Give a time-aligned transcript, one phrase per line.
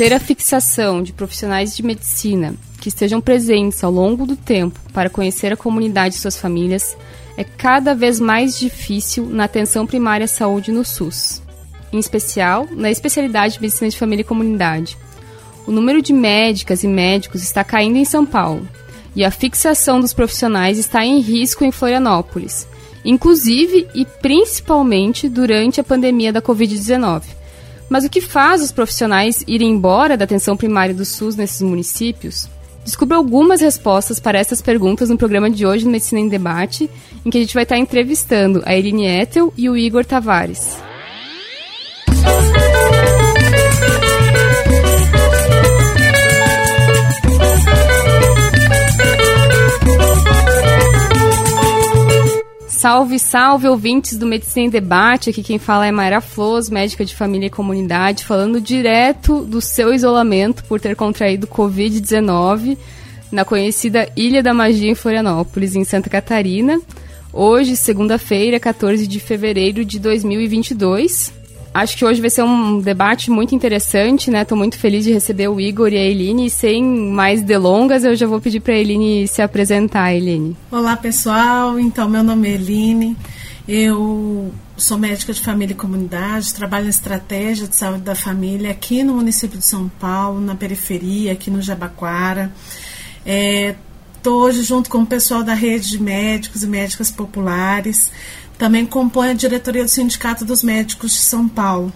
[0.00, 5.10] ter a fixação de profissionais de medicina que estejam presentes ao longo do tempo para
[5.10, 6.96] conhecer a comunidade e suas famílias
[7.40, 11.42] é cada vez mais difícil na atenção primária à saúde no SUS,
[11.90, 14.98] em especial na especialidade de medicina de família e comunidade.
[15.66, 18.68] O número de médicas e médicos está caindo em São Paulo
[19.16, 22.68] e a fixação dos profissionais está em risco em Florianópolis,
[23.04, 27.40] inclusive e principalmente durante a pandemia da Covid-19
[27.90, 32.48] mas o que faz os profissionais irem embora da atenção primária do SUS nesses municípios?
[32.84, 36.90] Descubra algumas respostas para essas perguntas no programa de hoje no Medicina em Debate,
[37.24, 40.89] em que a gente vai estar entrevistando a Eline Ethel e o Igor Tavares.
[52.80, 55.28] Salve, salve, ouvintes do Medicina em Debate.
[55.28, 59.92] Aqui quem fala é Mayra Flores, médica de família e comunidade, falando direto do seu
[59.92, 62.78] isolamento por ter contraído Covid-19
[63.30, 66.80] na conhecida Ilha da Magia em Florianópolis, em Santa Catarina.
[67.34, 71.34] Hoje, segunda-feira, 14 de fevereiro de 2022.
[71.72, 74.44] Acho que hoje vai ser um debate muito interessante, né?
[74.44, 76.46] Tô muito feliz de receber o Igor e a Eline.
[76.46, 80.56] E sem mais delongas, eu já vou pedir para a Eline se apresentar, Eline.
[80.70, 81.78] Olá, pessoal.
[81.78, 83.16] Então, meu nome é Eline.
[83.68, 89.04] Eu sou médica de família e comunidade, trabalho em estratégia de saúde da família aqui
[89.04, 92.50] no município de São Paulo, na periferia, aqui no Jabaquara.
[94.16, 98.10] Estou é, hoje junto com o pessoal da rede de médicos e médicas populares
[98.60, 101.90] também compõe a diretoria do Sindicato dos Médicos de São Paulo.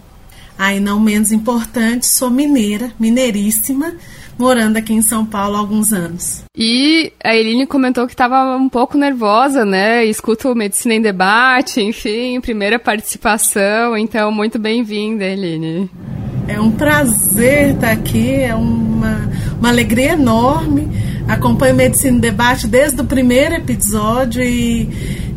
[0.59, 3.93] Aí, não menos importante, sou mineira, mineiríssima,
[4.39, 6.43] morando aqui em São Paulo há alguns anos.
[6.57, 10.07] E a Eline comentou que estava um pouco nervosa, né?
[10.07, 15.91] Escuta o Medicina em Debate, enfim, primeira participação, então muito bem-vinda, Eline.
[16.49, 20.89] É um prazer estar aqui, é uma, uma alegria enorme.
[21.29, 24.89] Acompanho Medicina em Debate desde o primeiro episódio e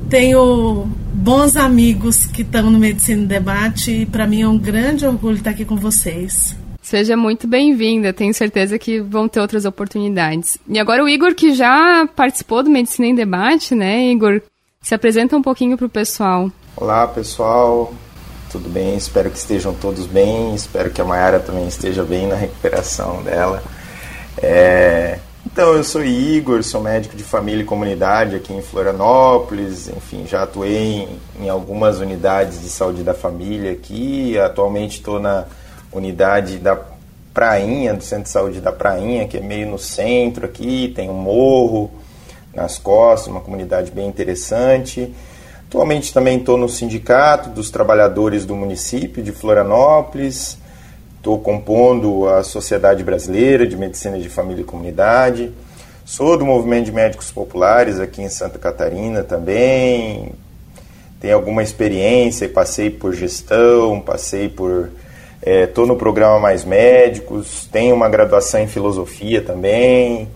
[0.10, 0.88] tenho
[1.28, 5.50] bons amigos que estão no Medicina Debate e para mim é um grande orgulho estar
[5.50, 6.56] aqui com vocês.
[6.82, 10.58] Seja muito bem-vinda, tenho certeza que vão ter outras oportunidades.
[10.70, 14.42] E agora o Igor, que já participou do Medicina em Debate, né, Igor?
[14.82, 16.50] Se apresenta um pouquinho para o pessoal.
[16.78, 17.94] Olá, pessoal.
[18.50, 18.96] Tudo bem?
[18.96, 20.56] Espero que estejam todos bem.
[20.56, 23.62] Espero que a Mayara também esteja bem na recuperação dela.
[24.42, 25.20] É...
[25.58, 29.90] Então, eu sou Igor, sou médico de família e comunidade aqui em Florianópolis.
[29.90, 34.38] Enfim, já atuei em, em algumas unidades de saúde da família aqui.
[34.38, 35.46] Atualmente estou na
[35.92, 36.80] unidade da
[37.34, 40.94] Prainha, do Centro de Saúde da Prainha, que é meio no centro aqui.
[40.96, 41.90] Tem um morro
[42.54, 45.12] nas costas, uma comunidade bem interessante.
[45.68, 50.60] Atualmente também estou no Sindicato dos Trabalhadores do município de Florianópolis.
[51.18, 55.52] Estou compondo a Sociedade Brasileira de Medicina de Família e Comunidade.
[56.06, 60.32] Sou do movimento de médicos populares aqui em Santa Catarina também.
[61.20, 64.92] Tenho alguma experiência passei por gestão, passei por.
[65.42, 70.28] Estou é, no programa Mais Médicos, tenho uma graduação em filosofia também.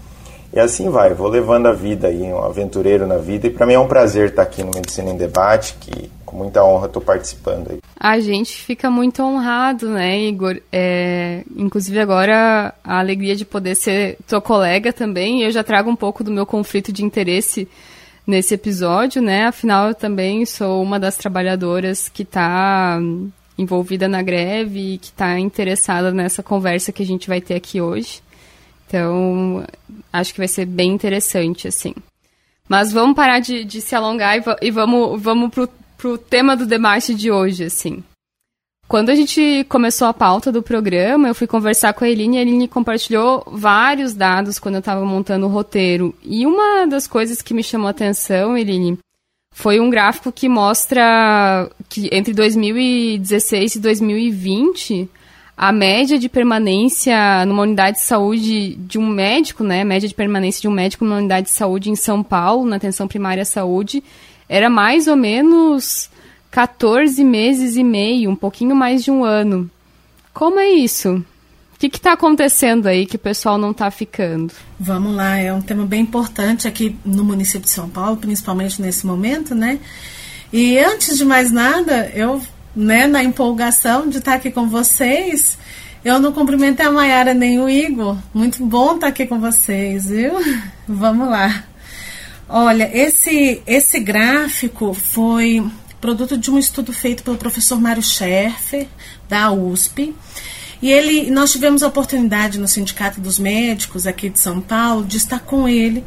[0.54, 3.48] E assim vai, vou levando a vida aí, um aventureiro na vida.
[3.48, 6.64] E para mim é um prazer estar aqui no Medicina em Debate, que com muita
[6.64, 7.80] honra estou participando aí.
[8.00, 10.60] A gente fica muito honrado, né, Igor?
[10.72, 15.44] É, inclusive agora a alegria de poder ser tua colega também.
[15.44, 17.68] Eu já trago um pouco do meu conflito de interesse
[18.26, 19.46] nesse episódio, né?
[19.46, 22.98] Afinal, eu também sou uma das trabalhadoras que está
[23.58, 27.82] envolvida na greve e que está interessada nessa conversa que a gente vai ter aqui
[27.82, 28.22] hoje.
[28.88, 29.66] Então,
[30.12, 31.94] acho que vai ser bem interessante, assim.
[32.68, 35.70] Mas vamos parar de, de se alongar e, e vamos, vamos pro,
[36.02, 38.04] pro tema do debate de hoje, assim.
[38.88, 42.40] Quando a gente começou a pauta do programa, eu fui conversar com a Eline e
[42.40, 46.14] a Eline compartilhou vários dados quando eu estava montando o roteiro.
[46.24, 48.98] E uma das coisas que me chamou a atenção, Eline,
[49.54, 55.10] foi um gráfico que mostra que entre 2016 e 2020
[55.56, 60.16] a média de permanência numa unidade de saúde de um médico, né, a média de
[60.16, 63.46] permanência de um médico numa unidade de saúde em São Paulo, na atenção primária à
[63.46, 64.04] saúde,
[64.52, 66.10] era mais ou menos
[66.52, 69.72] 14 meses e meio, um pouquinho mais de um ano.
[70.34, 71.24] Como é isso?
[71.74, 74.54] O que está acontecendo aí que o pessoal não está ficando?
[74.78, 79.08] Vamos lá, é um tema bem importante aqui no município de São Paulo, principalmente nesse
[79.08, 79.80] momento, né?
[80.52, 82.42] E antes de mais nada, eu
[82.76, 85.58] né, na empolgação de estar aqui com vocês.
[86.04, 88.18] Eu não cumprimentei a Mayara nem o Igor.
[88.34, 90.34] Muito bom estar aqui com vocês, viu?
[90.86, 91.71] Vamos lá.
[92.54, 95.66] Olha, esse, esse gráfico foi
[96.02, 98.90] produto de um estudo feito pelo professor Mário Scherfer,
[99.30, 100.14] da USP.
[100.82, 105.16] E ele, nós tivemos a oportunidade no Sindicato dos Médicos aqui de São Paulo de
[105.16, 106.04] estar com ele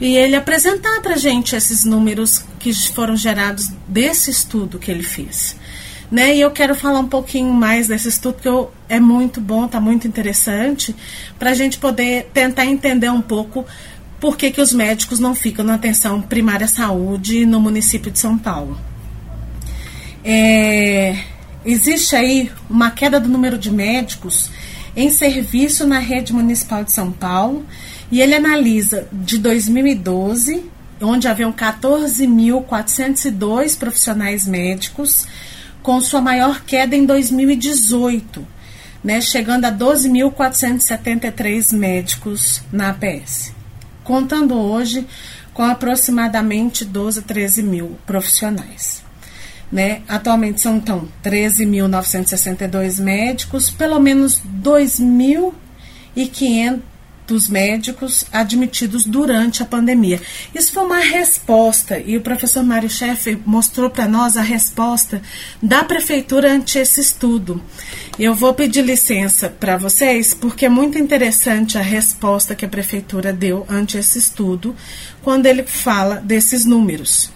[0.00, 5.02] e ele apresentar para a gente esses números que foram gerados desse estudo que ele
[5.02, 5.56] fez.
[6.10, 6.36] Né?
[6.36, 9.80] E eu quero falar um pouquinho mais desse estudo, que eu, é muito bom, está
[9.80, 10.94] muito interessante,
[11.38, 13.66] para a gente poder tentar entender um pouco
[14.20, 18.18] por que, que os médicos não ficam na atenção primária à saúde no município de
[18.18, 18.78] São Paulo.
[20.24, 21.16] É,
[21.64, 24.50] existe aí uma queda do número de médicos
[24.96, 27.64] em serviço na rede municipal de São Paulo
[28.10, 30.64] e ele analisa de 2012,
[31.00, 35.28] onde haviam 14.402 profissionais médicos,
[35.82, 38.44] com sua maior queda em 2018,
[39.04, 43.54] né, chegando a 12.473 médicos na APS,
[44.08, 45.06] contando hoje
[45.52, 49.04] com aproximadamente 12, 13 mil profissionais.
[49.70, 50.00] Né?
[50.08, 56.80] Atualmente são então 13.962 médicos, pelo menos 2.500
[57.28, 60.20] dos médicos admitidos durante a pandemia.
[60.54, 65.20] Isso foi uma resposta e o professor Mário Chefe mostrou para nós a resposta
[65.62, 67.62] da prefeitura ante esse estudo.
[68.18, 73.30] Eu vou pedir licença para vocês porque é muito interessante a resposta que a prefeitura
[73.30, 74.74] deu ante esse estudo
[75.22, 77.30] quando ele fala desses números.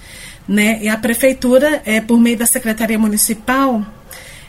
[0.49, 0.83] Né?
[0.83, 3.87] E a prefeitura, é, por meio da Secretaria Municipal,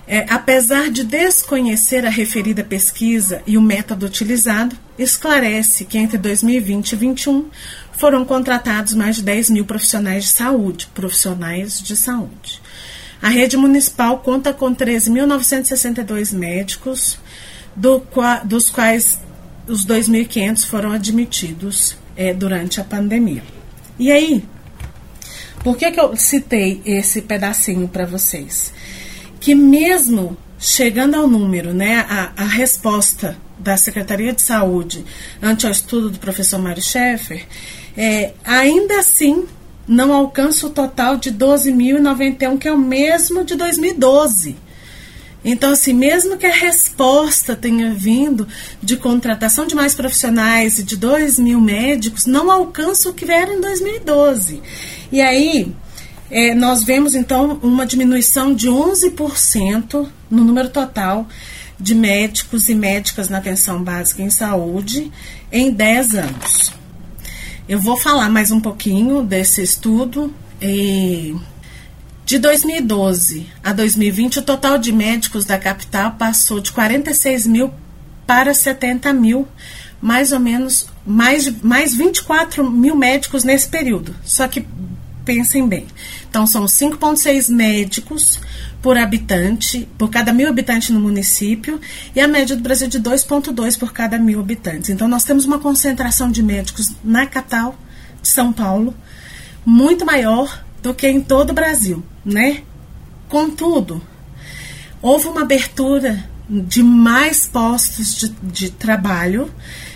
[0.08, 6.92] é, apesar de desconhecer a referida pesquisa e o método utilizado, esclarece que entre 2020
[6.92, 7.50] e 2021
[7.94, 12.62] foram contratados mais de 10 mil profissionais de saúde, profissionais de saúde.
[13.22, 17.18] A rede municipal conta com 13.962 médicos,
[17.76, 18.04] do,
[18.44, 19.20] dos quais
[19.68, 23.44] os 2.500 foram admitidos é, durante a pandemia.
[23.98, 24.44] E aí,
[25.64, 28.74] por que, que eu citei esse pedacinho para vocês?
[29.44, 35.04] Que mesmo chegando ao número, né, a, a resposta da Secretaria de Saúde
[35.42, 37.46] ante o estudo do professor Mário Schaeffer,
[37.98, 39.46] é, ainda assim
[39.86, 44.56] não alcança o total de 12.091, que é o mesmo de 2012.
[45.44, 48.48] Então, assim, mesmo que a resposta tenha vindo
[48.82, 53.52] de contratação de mais profissionais e de 2 mil médicos, não alcança o que era
[53.52, 54.62] em 2012.
[55.12, 55.76] E aí,
[56.34, 61.28] é, nós vemos então uma diminuição de 11% no número total
[61.80, 65.12] de médicos e médicas na atenção básica em saúde
[65.52, 66.74] em 10 anos.
[67.70, 70.34] Eu vou falar mais um pouquinho desse estudo.
[70.60, 71.36] E
[72.26, 77.72] de 2012 a 2020, o total de médicos da capital passou de 46 mil
[78.26, 79.48] para 70 mil,
[80.02, 84.16] mais ou menos, mais, mais 24 mil médicos nesse período.
[84.24, 84.66] Só que
[85.24, 85.86] pensem bem.
[86.34, 88.40] Então, são 5,6 médicos
[88.82, 91.80] por habitante, por cada mil habitantes no município,
[92.16, 94.90] e a média do Brasil é de 2,2 por cada mil habitantes.
[94.90, 97.76] Então, nós temos uma concentração de médicos na capital
[98.20, 98.96] de São Paulo
[99.64, 102.64] muito maior do que em todo o Brasil, né?
[103.30, 104.02] Contudo,
[105.04, 109.52] houve uma abertura de mais postos de, de trabalho.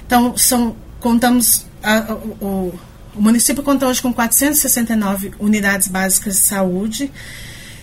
[0.05, 2.75] Então, são, contamos a, o,
[3.17, 7.09] o município conta hoje com 469 unidades básicas de saúde,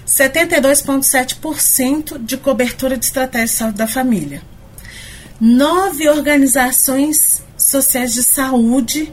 [0.06, 4.42] 72,7% de cobertura de estratégia de saúde da família.
[5.40, 9.12] Nove organizações sociais de saúde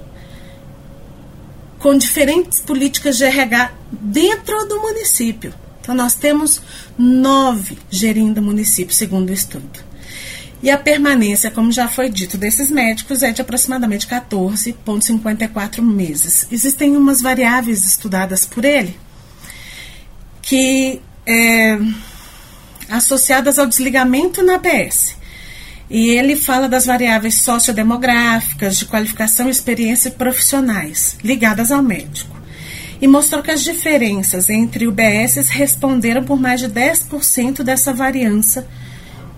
[1.79, 5.51] com diferentes políticas de RH dentro do município.
[5.81, 6.61] Então, nós temos
[6.95, 9.79] nove gerindo o município, segundo o estudo.
[10.63, 16.47] E a permanência, como já foi dito, desses médicos é de aproximadamente 14,54 meses.
[16.51, 18.95] Existem umas variáveis estudadas por ele
[20.41, 21.79] que é,
[22.89, 25.15] associadas ao desligamento na APS.
[25.89, 32.39] E ele fala das variáveis sociodemográficas, de qualificação, experiência profissionais ligadas ao médico.
[33.01, 38.67] E mostrou que as diferenças entre UBS responderam por mais de 10% dessa variança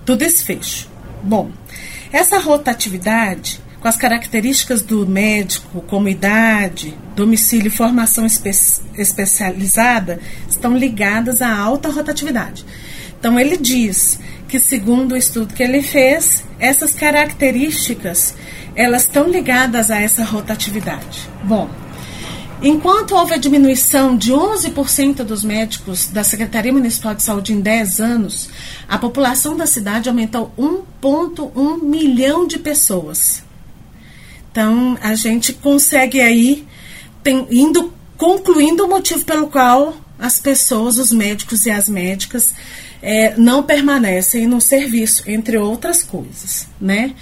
[0.05, 0.92] do desfecho.
[1.23, 1.51] Bom,
[2.11, 8.51] essa rotatividade, com as características do médico, como idade, domicílio e formação espe
[8.97, 12.65] especializada, estão ligadas à alta rotatividade.
[13.17, 18.35] Então, ele diz que, segundo o estudo que ele fez, essas características
[18.75, 21.29] elas estão ligadas a essa rotatividade.
[21.43, 21.69] Bom,
[22.63, 28.00] Enquanto houve a diminuição de 11% dos médicos da Secretaria Municipal de Saúde em 10
[28.00, 28.50] anos,
[28.88, 33.43] a população da cidade aumentou 1,1 milhão de pessoas.
[34.50, 36.65] Então, a gente consegue aí,
[37.22, 42.53] tem, indo, concluindo o motivo pelo qual as pessoas, os médicos e as médicas,
[43.01, 47.13] é, não permanecem no serviço, entre outras coisas, né?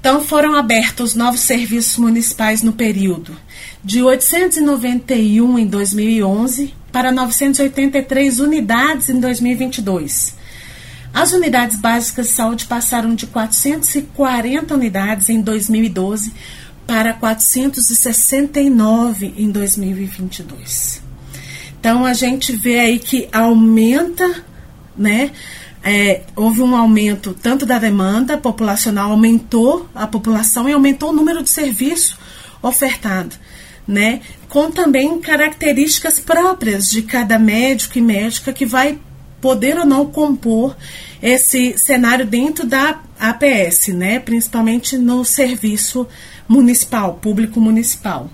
[0.00, 3.36] Então, foram abertos novos serviços municipais no período
[3.82, 10.36] de 891 em 2011 para 983 unidades em 2022.
[11.12, 16.32] As unidades básicas de saúde passaram de 440 unidades em 2012
[16.86, 21.02] para 469 em 2022.
[21.78, 24.44] Então a gente vê aí que aumenta,
[24.96, 25.30] né?
[25.82, 31.40] É, houve um aumento tanto da demanda populacional, aumentou a população e aumentou o número
[31.42, 32.18] de serviço
[32.60, 33.36] ofertado
[33.88, 34.20] né?
[34.50, 38.98] Com também características próprias de cada médico e médica que vai
[39.40, 40.76] poder ou não compor
[41.22, 44.18] esse cenário dentro da APS, né?
[44.18, 46.06] Principalmente no serviço
[46.46, 48.30] municipal, público municipal.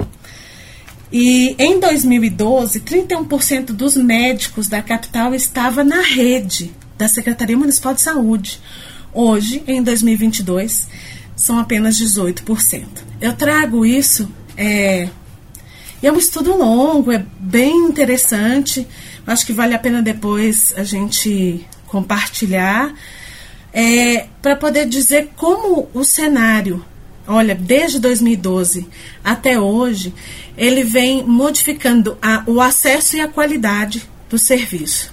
[1.12, 8.00] E em 2012, 31% dos médicos da capital estava na rede da Secretaria Municipal de
[8.00, 8.60] Saúde.
[9.12, 10.88] Hoje, em 2022,
[11.36, 12.84] são apenas 18%.
[13.20, 15.08] Eu trago isso é,
[16.04, 18.86] e é um estudo longo, é bem interessante.
[19.26, 22.92] Acho que vale a pena depois a gente compartilhar
[23.72, 26.84] é, para poder dizer como o cenário,
[27.26, 28.86] olha, desde 2012
[29.24, 30.12] até hoje,
[30.58, 35.10] ele vem modificando a, o acesso e a qualidade do serviço.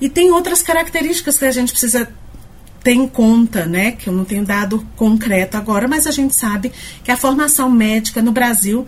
[0.00, 2.08] E tem outras características que a gente precisa
[2.88, 3.92] ter em conta, né?
[3.92, 6.72] Que eu não tenho dado concreto agora, mas a gente sabe
[7.04, 8.86] que a formação médica no Brasil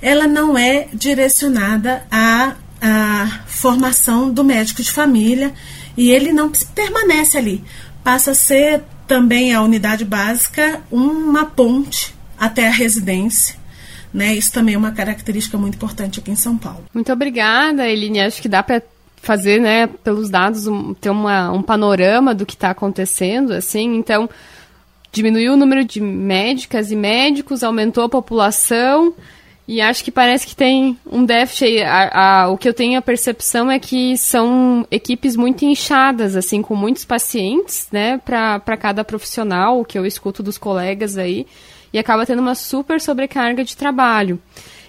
[0.00, 5.52] ela não é direcionada à, à formação do médico de família
[5.98, 7.62] e ele não permanece ali.
[8.02, 13.56] Passa a ser também a unidade básica uma ponte até a residência.
[14.14, 14.34] Né?
[14.34, 16.86] Isso também é uma característica muito importante aqui em São Paulo.
[16.94, 18.22] Muito obrigada, Eline.
[18.22, 18.82] Acho que dá para
[19.22, 23.94] fazer, né, pelos dados, um, ter uma, um panorama do que está acontecendo, assim.
[23.94, 24.28] Então,
[25.12, 29.14] diminuiu o número de médicas e médicos, aumentou a população
[29.66, 31.82] e acho que parece que tem um déficit.
[31.82, 36.60] A, a, o que eu tenho a percepção é que são equipes muito inchadas, assim,
[36.60, 41.46] com muitos pacientes, né, para cada profissional, o que eu escuto dos colegas aí,
[41.92, 44.40] e acaba tendo uma super sobrecarga de trabalho.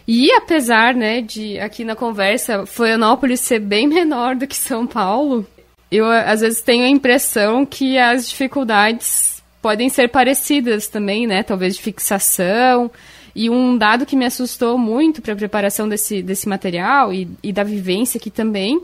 [0.07, 5.45] E apesar, né, de aqui na conversa Florianópolis ser bem menor do que São Paulo,
[5.91, 11.41] eu às vezes tenho a impressão que as dificuldades podem ser parecidas também, né?
[11.41, 12.91] Talvez de fixação,
[13.35, 17.51] e um dado que me assustou muito para a preparação desse, desse material e, e
[17.51, 18.79] da vivência aqui também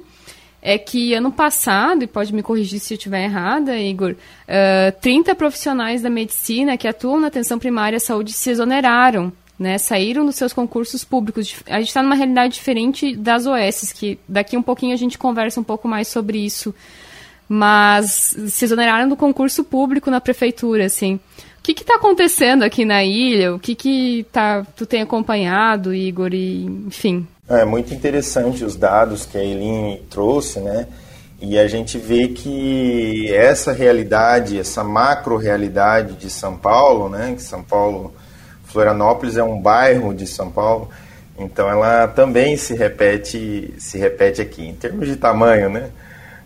[0.61, 5.33] é que ano passado, e pode me corrigir se eu estiver errada, Igor, uh, 30
[5.35, 10.35] profissionais da medicina que atuam na atenção primária à saúde se exoneraram, né, saíram dos
[10.35, 11.53] seus concursos públicos.
[11.67, 15.59] A gente está numa realidade diferente das OS, que daqui um pouquinho a gente conversa
[15.59, 16.73] um pouco mais sobre isso,
[17.47, 21.19] mas se exoneraram do concurso público na prefeitura, assim.
[21.59, 23.53] O que está acontecendo aqui na ilha?
[23.53, 26.33] O que, que tá, tu tem acompanhado, Igor?
[26.33, 27.27] E, enfim.
[27.47, 30.87] É muito interessante os dados que a Eileen trouxe, né?
[31.41, 37.33] E a gente vê que essa realidade, essa macro realidade de São Paulo, né?
[37.35, 38.13] Que São Paulo,
[38.71, 40.89] Florianópolis é um bairro de São Paulo,
[41.37, 45.89] então ela também se repete, se repete aqui em termos de tamanho, né?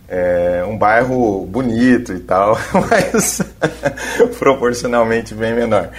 [0.08, 2.58] é um bairro bonito e tal,
[2.90, 3.40] mas
[4.38, 5.90] proporcionalmente bem menor.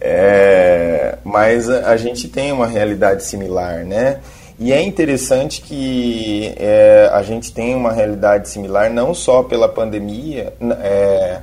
[0.00, 4.18] É, mas a gente tem uma realidade similar, né?
[4.58, 10.54] E é interessante que é, a gente tem uma realidade similar não só pela pandemia,
[10.82, 11.40] é,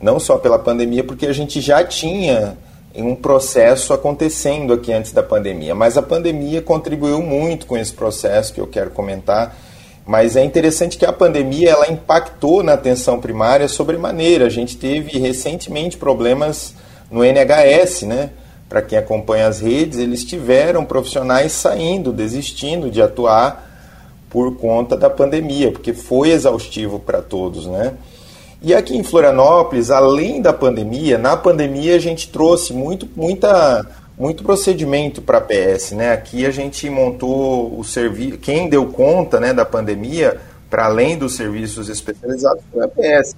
[0.00, 2.56] não só pela pandemia, porque a gente já tinha
[3.02, 8.52] um processo acontecendo aqui antes da pandemia, mas a pandemia contribuiu muito com esse processo
[8.52, 9.56] que eu quero comentar
[10.06, 14.46] mas é interessante que a pandemia ela impactou na atenção primária sobremaneira.
[14.46, 16.74] A gente teve recentemente problemas
[17.10, 18.30] no NHS, né?
[18.68, 23.64] Para quem acompanha as redes, eles tiveram profissionais saindo, desistindo de atuar
[24.30, 27.94] por conta da pandemia, porque foi exaustivo para todos, né?
[28.62, 33.86] E aqui em Florianópolis, além da pandemia, na pandemia a gente trouxe muito, muita
[34.18, 36.12] muito procedimento para a PS, né?
[36.12, 41.36] Aqui a gente montou o serviço, quem deu conta, né, da pandemia, para além dos
[41.36, 43.36] serviços especializados, foi a PS.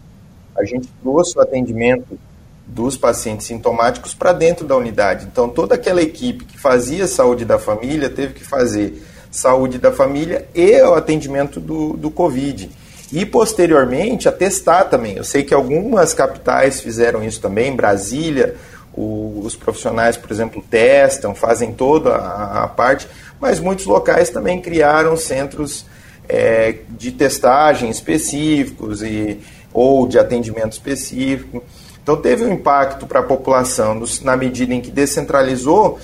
[0.57, 2.19] A gente trouxe o atendimento
[2.67, 5.27] dos pacientes sintomáticos para dentro da unidade.
[5.31, 10.47] Então, toda aquela equipe que fazia saúde da família teve que fazer saúde da família
[10.55, 12.71] e o atendimento do, do Covid.
[13.13, 15.17] E posteriormente atestar também.
[15.17, 18.55] Eu sei que algumas capitais fizeram isso também, Brasília,
[18.95, 23.09] o, os profissionais, por exemplo, testam, fazem toda a, a parte,
[23.41, 25.87] mas muitos locais também criaram centros
[26.29, 29.39] é, de testagem específicos e,
[29.73, 31.63] ou de atendimento específico.
[32.03, 35.99] Então teve um impacto para a população na medida em que descentralizou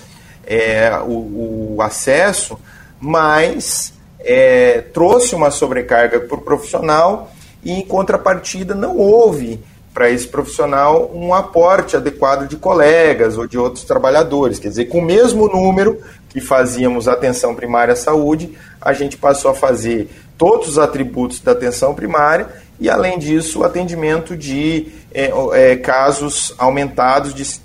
[0.47, 2.59] é, o, o, acesso,
[3.01, 3.93] mas
[4.25, 7.31] é, trouxe uma sobrecarga para o profissional
[7.63, 9.61] e em contrapartida não houve
[9.93, 14.59] para esse profissional um aporte adequado de colegas ou de outros trabalhadores.
[14.59, 19.53] Quer dizer, com o mesmo número que fazíamos atenção primária à saúde, a gente passou
[19.53, 22.49] a fazer todos os atributos da atenção primária
[22.81, 27.61] e, além disso, o atendimento de é, é, casos aumentados de,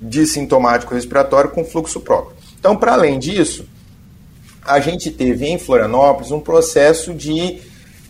[0.00, 2.36] de sintomático respiratório com fluxo próprio.
[2.60, 3.66] Então, para além disso,
[4.64, 7.60] a gente teve em Florianópolis um processo de.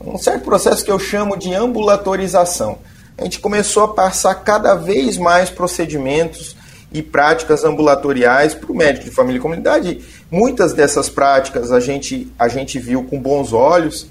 [0.05, 2.79] um certo processo que eu chamo de ambulatorização.
[3.17, 6.57] A gente começou a passar cada vez mais procedimentos
[6.93, 10.01] e práticas ambulatoriais para o médico de família e comunidade.
[10.31, 14.07] Muitas dessas práticas a gente, a gente viu com bons olhos,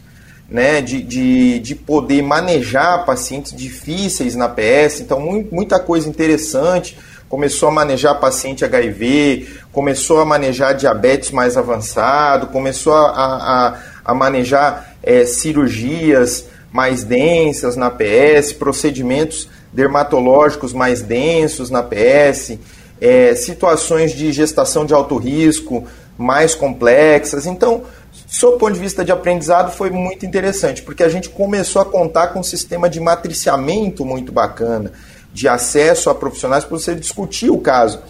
[0.49, 5.19] né, de, de, de poder manejar pacientes difíceis na PS, então
[5.49, 6.97] muita coisa interessante.
[7.31, 14.13] Começou a manejar paciente HIV, começou a manejar diabetes mais avançado, começou a, a, a
[14.13, 22.57] manejar é, cirurgias mais densas na PS, procedimentos dermatológicos mais densos na PS,
[22.99, 27.45] é, situações de gestação de alto risco mais complexas.
[27.45, 27.83] Então,
[28.27, 32.27] sob ponto de vista de aprendizado, foi muito interessante, porque a gente começou a contar
[32.27, 34.91] com um sistema de matriciamento muito bacana,
[35.33, 38.01] de acesso a profissionais para você discutir o caso.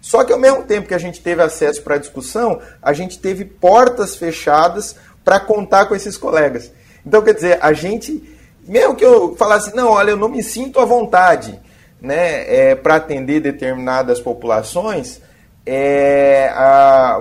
[0.00, 3.18] Só que ao mesmo tempo que a gente teve acesso para a discussão, a gente
[3.18, 6.72] teve portas fechadas para contar com esses colegas.
[7.04, 8.22] Então, quer dizer, a gente,
[8.66, 11.58] mesmo que eu falasse, não, olha, eu não me sinto à vontade
[12.00, 15.20] né, é, para atender determinadas populações,
[15.66, 17.20] é, a,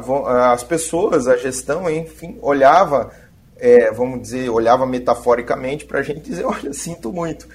[0.53, 3.11] as pessoas, a gestão, enfim, olhava,
[3.57, 7.47] é, vamos dizer, olhava metaforicamente para a gente dizer, olha, sinto muito.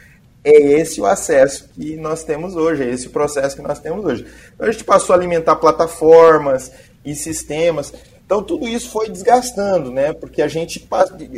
[0.44, 4.04] É esse o acesso que nós temos hoje, é esse o processo que nós temos
[4.04, 4.26] hoje.
[4.54, 6.72] Então a gente passou a alimentar plataformas
[7.04, 7.92] e sistemas.
[8.24, 10.12] Então tudo isso foi desgastando, né?
[10.12, 10.88] Porque a gente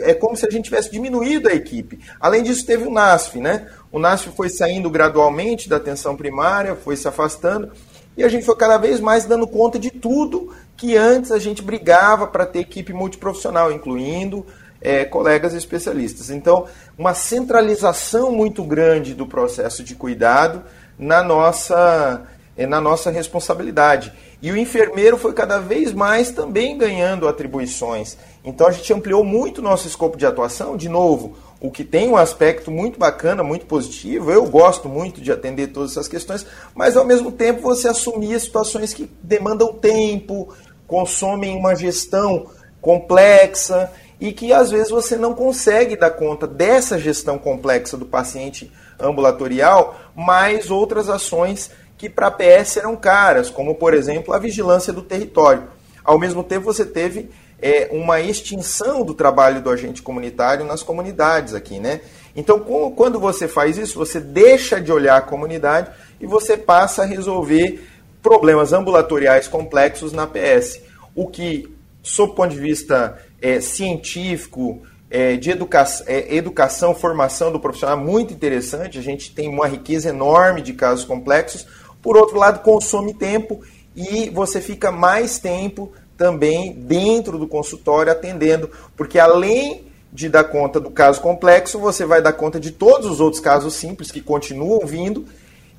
[0.02, 1.98] é como se a gente tivesse diminuído a equipe.
[2.18, 3.68] Além disso, teve o NASF, né?
[3.92, 7.72] O NASF foi saindo gradualmente da atenção primária, foi se afastando
[8.16, 11.62] e a gente foi cada vez mais dando conta de tudo que antes a gente
[11.62, 14.46] brigava para ter equipe multiprofissional, incluindo
[14.84, 16.28] é, colegas especialistas.
[16.28, 16.66] Então,
[16.96, 20.62] uma centralização muito grande do processo de cuidado
[20.98, 22.22] na nossa,
[22.54, 24.12] é, na nossa responsabilidade.
[24.42, 28.18] E o enfermeiro foi cada vez mais também ganhando atribuições.
[28.44, 32.10] Então a gente ampliou muito o nosso escopo de atuação, de novo, o que tem
[32.10, 34.30] um aspecto muito bacana, muito positivo.
[34.30, 38.92] Eu gosto muito de atender todas essas questões, mas ao mesmo tempo você assumia situações
[38.92, 40.54] que demandam tempo,
[40.86, 42.50] consomem uma gestão
[42.82, 48.72] complexa e que às vezes você não consegue dar conta dessa gestão complexa do paciente
[48.98, 54.92] ambulatorial, mais outras ações que para a PS eram caras, como por exemplo a vigilância
[54.92, 55.64] do território.
[56.04, 61.54] Ao mesmo tempo você teve é, uma extinção do trabalho do agente comunitário nas comunidades
[61.54, 62.00] aqui, né?
[62.36, 67.06] Então, quando você faz isso, você deixa de olhar a comunidade e você passa a
[67.06, 67.88] resolver
[68.20, 70.80] problemas ambulatoriais complexos na PS.
[71.14, 71.72] O que,
[72.02, 74.80] sob o ponto de vista é, científico,
[75.10, 78.98] é, de educa é, educação, formação do profissional, é muito interessante.
[78.98, 81.66] A gente tem uma riqueza enorme de casos complexos.
[82.00, 83.60] Por outro lado, consome tempo
[83.94, 90.80] e você fica mais tempo também dentro do consultório atendendo, porque além de dar conta
[90.80, 94.86] do caso complexo, você vai dar conta de todos os outros casos simples que continuam
[94.86, 95.26] vindo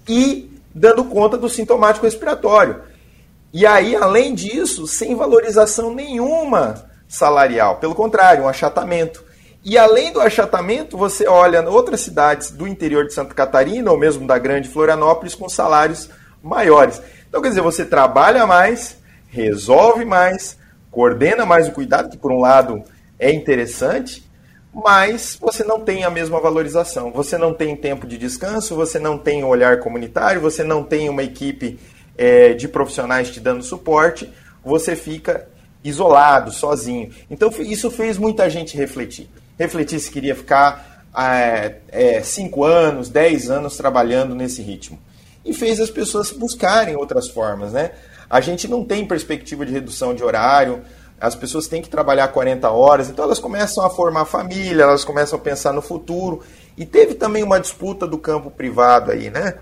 [0.08, 2.82] e dando conta do sintomático respiratório.
[3.52, 9.24] E aí, além disso, sem valorização nenhuma salarial, pelo contrário, um achatamento.
[9.64, 14.28] E além do achatamento, você olha outras cidades do interior de Santa Catarina ou mesmo
[14.28, 16.10] da grande Florianópolis com salários
[16.44, 17.02] maiores.
[17.28, 18.98] Então, quer dizer, você trabalha mais,
[19.28, 20.58] resolve mais,
[20.92, 22.84] coordena mais o cuidado, que por um lado
[23.18, 24.30] é interessante,
[24.72, 27.12] mas você não tem a mesma valorização.
[27.12, 31.10] Você não tem tempo de descanso, você não tem um olhar comunitário, você não tem
[31.10, 31.80] uma equipe
[32.18, 34.32] é, de profissionais te dando suporte,
[34.64, 35.48] você fica
[35.88, 37.12] isolado, sozinho.
[37.30, 39.30] Então isso fez muita gente refletir.
[39.58, 45.00] Refletir se queria ficar é, é, cinco anos, dez anos trabalhando nesse ritmo.
[45.46, 47.92] e fez as pessoas buscarem outras formas, né?
[48.28, 50.82] A gente não tem perspectiva de redução de horário,
[51.22, 55.38] as pessoas têm que trabalhar 40 horas, então elas começam a formar família, elas começam
[55.38, 56.42] a pensar no futuro.
[56.76, 59.56] E teve também uma disputa do campo privado aí, né?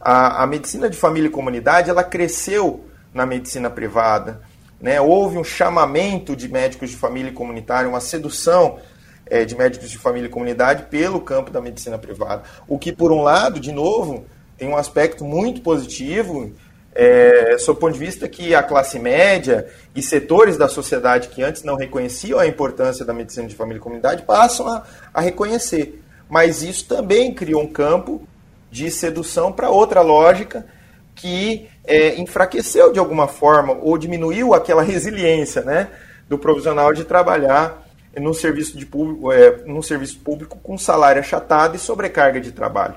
[0.00, 4.40] A, a medicina de família e comunidade, ela cresceu na medicina privada,
[4.84, 5.00] né?
[5.00, 8.78] Houve um chamamento de médicos de família e comunitário, uma sedução
[9.24, 12.42] é, de médicos de família e comunidade pelo campo da medicina privada.
[12.68, 14.26] O que, por um lado, de novo,
[14.58, 16.52] tem um aspecto muito positivo,
[16.94, 19.66] é, sob o ponto de vista que a classe média
[19.96, 23.82] e setores da sociedade que antes não reconheciam a importância da medicina de família e
[23.82, 24.82] comunidade passam a,
[25.14, 25.98] a reconhecer.
[26.28, 28.28] Mas isso também criou um campo
[28.70, 30.66] de sedução para outra lógica
[31.14, 35.88] que é, enfraqueceu de alguma forma ou diminuiu aquela resiliência né,
[36.28, 37.84] do profissional de trabalhar
[38.20, 42.96] no serviço, de público, é, no serviço público com salário achatado e sobrecarga de trabalho.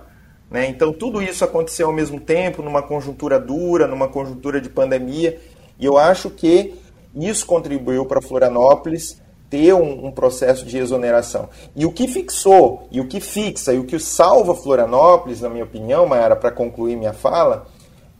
[0.50, 0.68] Né?
[0.68, 5.40] Então, tudo isso aconteceu ao mesmo tempo, numa conjuntura dura, numa conjuntura de pandemia,
[5.80, 6.76] e eu acho que
[7.16, 11.50] isso contribuiu para Florianópolis ter um, um, processo de exoneração.
[11.76, 15.64] E o que fixou, e o que fixa, e o que salva Florianópolis, na minha
[15.64, 17.66] opinião, Mayara, para concluir minha fala,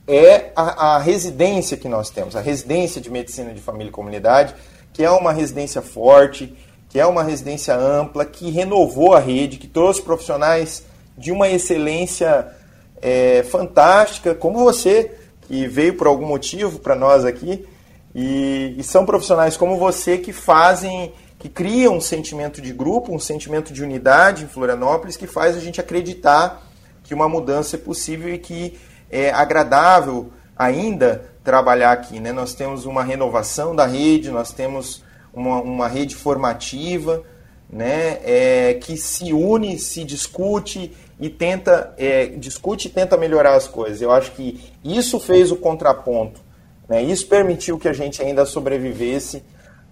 [0.08, 4.54] é a, a, residência que nós temos, a residência de medicina de família e comunidade,
[4.94, 6.56] que é uma residência forte,
[6.88, 10.82] que é uma residência ampla, que renovou a rede, que trouxe profissionais
[11.16, 12.48] de uma excelência
[13.02, 17.66] é, fantástica, como você, que veio por algum motivo para nós aqui,
[18.14, 23.18] e, e, são profissionais como você que fazem, que criam um sentimento de grupo, um
[23.18, 26.66] sentimento de unidade em Florianópolis, que faz a gente acreditar
[27.04, 28.78] que uma mudança é possível e que
[29.10, 32.20] é agradável ainda trabalhar aqui.
[32.20, 32.32] Né?
[32.32, 37.22] Nós temos uma renovação da rede, nós temos uma, uma rede formativa,
[37.70, 43.68] né, é, que se une, se discute e tenta é, discute e tenta melhorar as
[43.68, 44.00] coisas.
[44.00, 46.40] Eu acho que isso fez o contraponto,
[46.88, 47.02] né?
[47.02, 49.42] Isso permitiu que a gente ainda sobrevivesse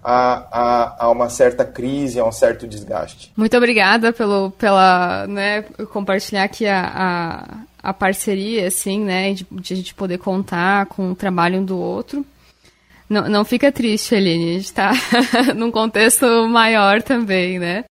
[0.03, 3.31] a, a, a, uma certa crise, a um certo desgaste.
[3.35, 9.73] Muito obrigada pelo pela né, compartilhar aqui a, a, a parceria, assim, né, de, de,
[9.73, 12.25] a gente poder contar com o trabalho um do outro.
[13.09, 14.91] Não, não fica triste, Aline, a gente está
[15.55, 17.85] num contexto maior também, né?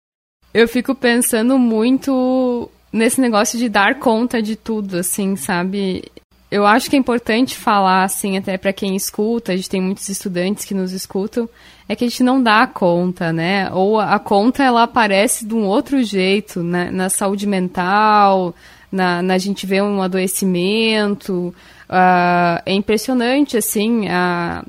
[0.53, 6.05] Eu fico pensando muito nesse negócio de dar conta de tudo, assim, sabe?
[6.51, 10.11] Eu acho que é importante falar, assim, até para quem escuta, a gente tem muitos
[10.11, 11.49] estudantes que nos escutam,
[11.89, 13.71] é que a gente não dá conta, né?
[13.73, 16.91] Ou a conta ela aparece de um outro jeito, né?
[16.91, 18.55] na saúde mental,
[18.97, 21.55] na, na gente vê um adoecimento.
[21.89, 24.65] Uh, é impressionante, assim, a,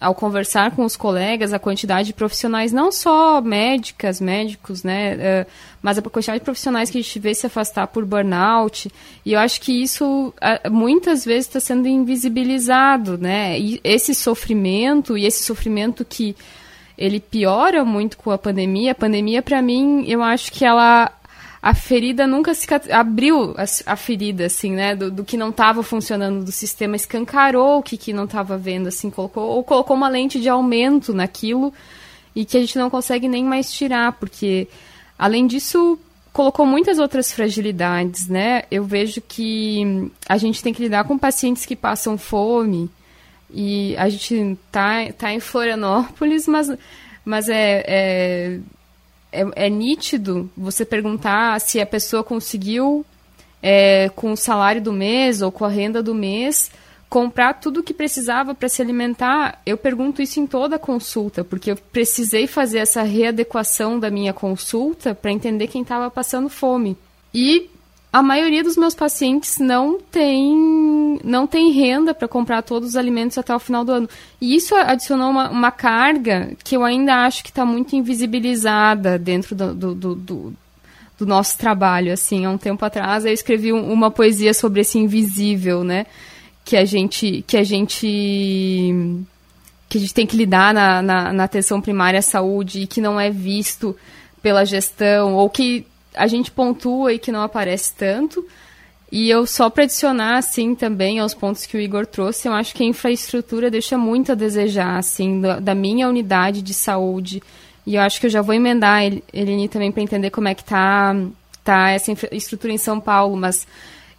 [0.00, 5.50] ao conversar com os colegas, a quantidade de profissionais, não só médicas, médicos, né, uh,
[5.82, 8.90] mas a quantidade de profissionais que a gente vê se afastar por burnout,
[9.24, 15.18] e eu acho que isso uh, muitas vezes está sendo invisibilizado, né, e esse sofrimento,
[15.18, 16.36] e esse sofrimento que
[16.96, 21.12] ele piora muito com a pandemia, a pandemia, para mim, eu acho que ela
[21.60, 23.54] a ferida nunca se abriu
[23.86, 24.94] a, ferida, assim, né?
[24.94, 28.86] Do, do que não estava funcionando do sistema, escancarou o que, que não estava vendo,
[28.86, 31.72] assim, colocou, ou colocou uma lente de aumento naquilo
[32.34, 34.68] e que a gente não consegue nem mais tirar, porque,
[35.18, 35.98] além disso,
[36.32, 38.62] colocou muitas outras fragilidades, né?
[38.70, 42.88] Eu vejo que a gente tem que lidar com pacientes que passam fome
[43.50, 46.70] e a gente tá, tá em Florianópolis, mas,
[47.24, 48.60] mas é, é
[49.32, 53.04] é, é nítido você perguntar se a pessoa conseguiu,
[53.62, 56.70] é, com o salário do mês ou com a renda do mês,
[57.08, 59.60] comprar tudo o que precisava para se alimentar.
[59.64, 65.14] Eu pergunto isso em toda consulta, porque eu precisei fazer essa readequação da minha consulta
[65.14, 66.96] para entender quem estava passando fome.
[67.32, 67.70] E
[68.10, 73.36] a maioria dos meus pacientes não tem, não tem renda para comprar todos os alimentos
[73.36, 74.08] até o final do ano.
[74.40, 79.54] E isso adicionou uma, uma carga que eu ainda acho que está muito invisibilizada dentro
[79.54, 80.54] do, do, do,
[81.18, 82.10] do, nosso trabalho.
[82.10, 86.06] Assim, há um tempo atrás eu escrevi um, uma poesia sobre esse invisível, né?
[86.64, 88.06] Que a gente, que a gente,
[89.86, 93.02] que a gente tem que lidar na, na, na atenção primária à saúde e que
[93.02, 93.94] não é visto
[94.40, 95.86] pela gestão ou que
[96.18, 98.44] a gente pontua e que não aparece tanto.
[99.10, 102.74] E eu só para adicionar assim também aos pontos que o Igor trouxe, eu acho
[102.74, 107.42] que a infraestrutura deixa muito a desejar assim da, da minha unidade de saúde.
[107.86, 109.02] E eu acho que eu já vou emendar
[109.32, 111.16] Eleni também para entender como é que tá
[111.64, 113.66] tá essa infraestrutura em São Paulo, mas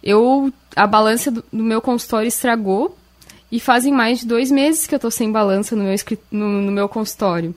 [0.02, 2.96] eu a balança do, do meu consultório estragou
[3.50, 5.94] e fazem mais de dois meses que eu estou sem balança no meu,
[6.30, 7.54] no, no meu consultório.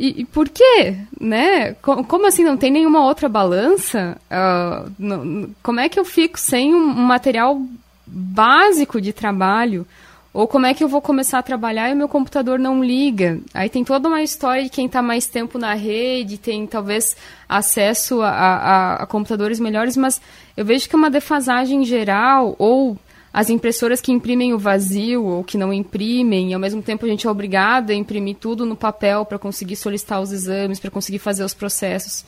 [0.00, 0.96] E, e, por quê?
[1.20, 1.74] Né?
[1.82, 4.16] Como, como, assim não tem nenhuma outra balança?
[4.30, 7.60] Uh, como é que eu fico sem um, um material
[8.06, 9.86] básico de trabalho,
[10.32, 13.40] ou como é que eu vou começar a trabalhar e o meu computador não liga?
[13.52, 17.14] Aí tem toda uma história de quem está mais tempo na rede, tem talvez
[17.46, 20.18] acesso a, a, a, computadores melhores, mas
[20.56, 22.96] eu vejo que é uma defasagem geral, ou
[23.32, 27.08] as impressoras que imprimem o vazio ou que não imprimem, e ao mesmo tempo a
[27.08, 31.20] gente é obrigado a imprimir tudo no papel para conseguir solicitar os exames, para conseguir
[31.20, 32.24] fazer os processos.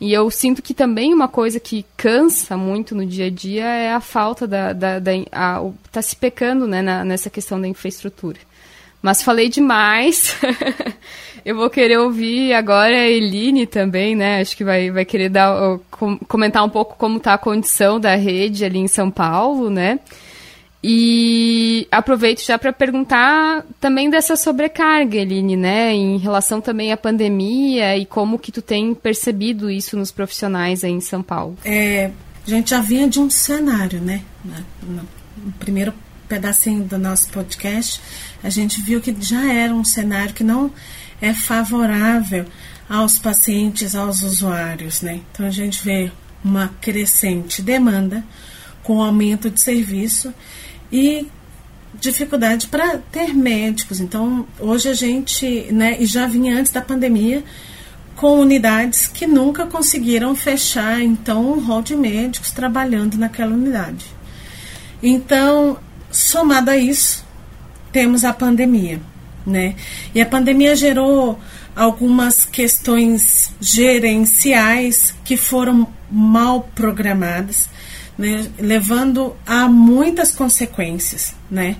[0.00, 3.92] E eu sinto que também uma coisa que cansa muito no dia a dia é
[3.92, 4.72] a falta da.
[4.72, 5.62] da, da a,
[5.92, 8.38] tá se pecando né, na, nessa questão da infraestrutura.
[9.02, 10.36] Mas falei demais.
[11.44, 14.40] eu vou querer ouvir agora a Eline também, né?
[14.40, 15.78] Acho que vai, vai querer dar,
[16.28, 19.98] comentar um pouco como está a condição da rede ali em São Paulo, né?
[20.82, 27.98] E aproveito já para perguntar também dessa sobrecarga, Eline, né, em relação também à pandemia
[27.98, 31.58] e como que tu tem percebido isso nos profissionais aí em São Paulo.
[31.66, 32.10] É,
[32.46, 34.22] a gente já vinha de um cenário, né,
[34.82, 35.06] no
[35.58, 35.92] primeiro
[36.26, 38.00] pedacinho do nosso podcast,
[38.42, 40.72] a gente viu que já era um cenário que não
[41.20, 42.46] é favorável
[42.88, 45.20] aos pacientes, aos usuários, né.
[45.30, 46.10] Então a gente vê
[46.44, 48.24] uma crescente demanda
[48.82, 50.32] com aumento de serviço
[50.90, 51.28] e
[51.98, 54.00] dificuldade para ter médicos.
[54.00, 57.44] Então, hoje a gente, né, e já vinha antes da pandemia,
[58.16, 64.04] com unidades que nunca conseguiram fechar, então, um rol de médicos trabalhando naquela unidade.
[65.02, 65.78] Então,
[66.10, 67.24] somado a isso,
[67.92, 69.00] temos a pandemia,
[69.46, 69.74] né?
[70.14, 71.38] E a pandemia gerou
[71.74, 77.68] algumas questões gerenciais que foram mal programadas
[78.20, 81.76] né, levando a muitas consequências, né?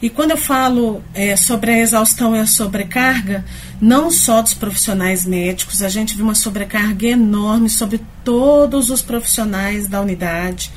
[0.00, 3.44] E quando eu falo é, sobre a exaustão e a sobrecarga,
[3.78, 9.86] não só dos profissionais médicos, a gente viu uma sobrecarga enorme sobre todos os profissionais
[9.86, 10.72] da unidade,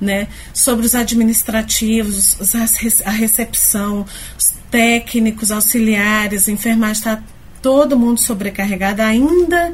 [0.00, 0.28] né?
[0.54, 2.54] Sobre os administrativos,
[3.04, 4.06] a recepção,
[4.38, 7.22] os técnicos, auxiliares, enfermagem, está
[7.60, 9.72] todo mundo sobrecarregado ainda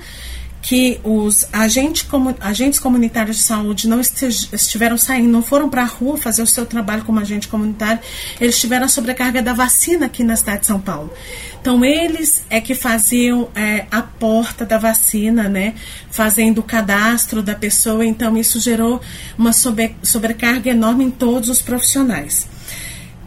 [0.66, 2.04] que os agentes,
[2.40, 6.66] agentes comunitários de saúde não estiveram saindo, não foram para a rua fazer o seu
[6.66, 8.00] trabalho como agente comunitário,
[8.40, 11.14] eles tiveram a sobrecarga da vacina aqui na cidade de São Paulo.
[11.60, 15.76] Então, eles é que faziam é, a porta da vacina, né,
[16.10, 19.00] fazendo o cadastro da pessoa, então isso gerou
[19.38, 22.48] uma sobre, sobrecarga enorme em todos os profissionais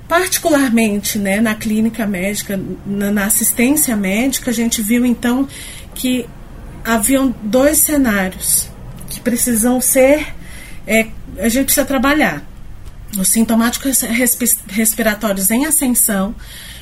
[0.09, 5.47] particularmente né, na clínica médica, na, assistência médica, a gente viu então
[5.93, 6.25] que
[6.83, 8.69] haviam dois cenários
[9.09, 10.33] que precisam ser.
[10.85, 12.43] É, a gente precisa trabalhar.
[13.17, 14.01] Os sintomáticos
[14.67, 16.35] respiratórios em ascensão.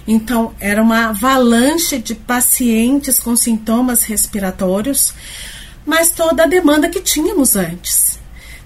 [0.08, 5.14] Então, era uma avalanche de pacientes com sintomas respiratórios,
[5.86, 8.18] mas toda a demanda que tínhamos antes.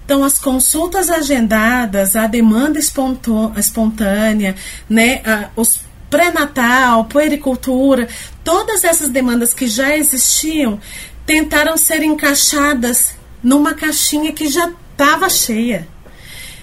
[0.04, 4.54] Então, as consultas agendadas, a demanda espontânea,
[4.88, 5.22] né,
[5.56, 8.06] os pré-natal, puericultura,
[8.44, 10.78] todas essas demandas que já existiam
[11.26, 15.88] tentaram ser encaixadas numa caixinha que já estava cheia.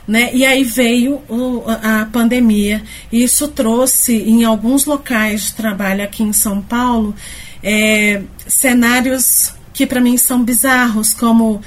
[0.07, 0.31] Né?
[0.33, 6.23] E aí veio o, a pandemia, e isso trouxe em alguns locais de trabalho aqui
[6.23, 7.15] em São Paulo
[7.63, 11.61] é, cenários que para mim são bizarros, como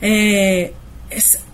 [0.00, 0.72] é,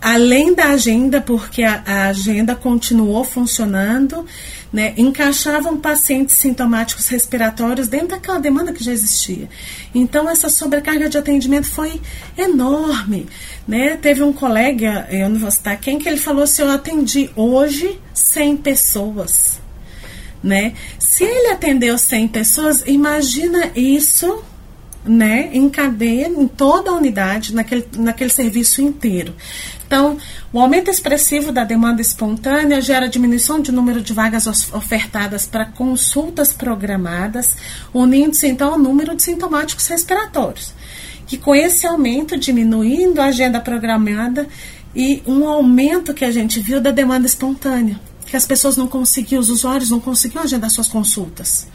[0.01, 4.27] além da agenda, porque a, a agenda continuou funcionando,
[4.73, 9.49] né, encaixavam pacientes sintomáticos respiratórios dentro daquela demanda que já existia.
[9.95, 12.01] Então, essa sobrecarga de atendimento foi
[12.37, 13.27] enorme.
[13.67, 13.97] Né?
[13.97, 18.01] Teve um colega, eu não vou citar quem, que ele falou assim: eu atendi hoje
[18.13, 19.61] 100 pessoas.
[20.43, 20.75] Né?
[20.99, 24.43] Se ele atendeu 100 pessoas, imagina isso
[25.05, 29.35] né, em cadeia, em toda a unidade, naquele, naquele serviço inteiro.
[29.87, 30.17] Então,
[30.53, 36.53] o aumento expressivo da demanda espontânea gera diminuição de número de vagas ofertadas para consultas
[36.53, 37.55] programadas,
[37.93, 40.73] unindo-se então ao número de sintomáticos respiratórios.
[41.27, 44.49] Que com esse aumento, diminuindo a agenda programada
[44.95, 49.41] e um aumento que a gente viu da demanda espontânea, que as pessoas não conseguiam,
[49.41, 51.67] os usuários não conseguiam agendar suas consultas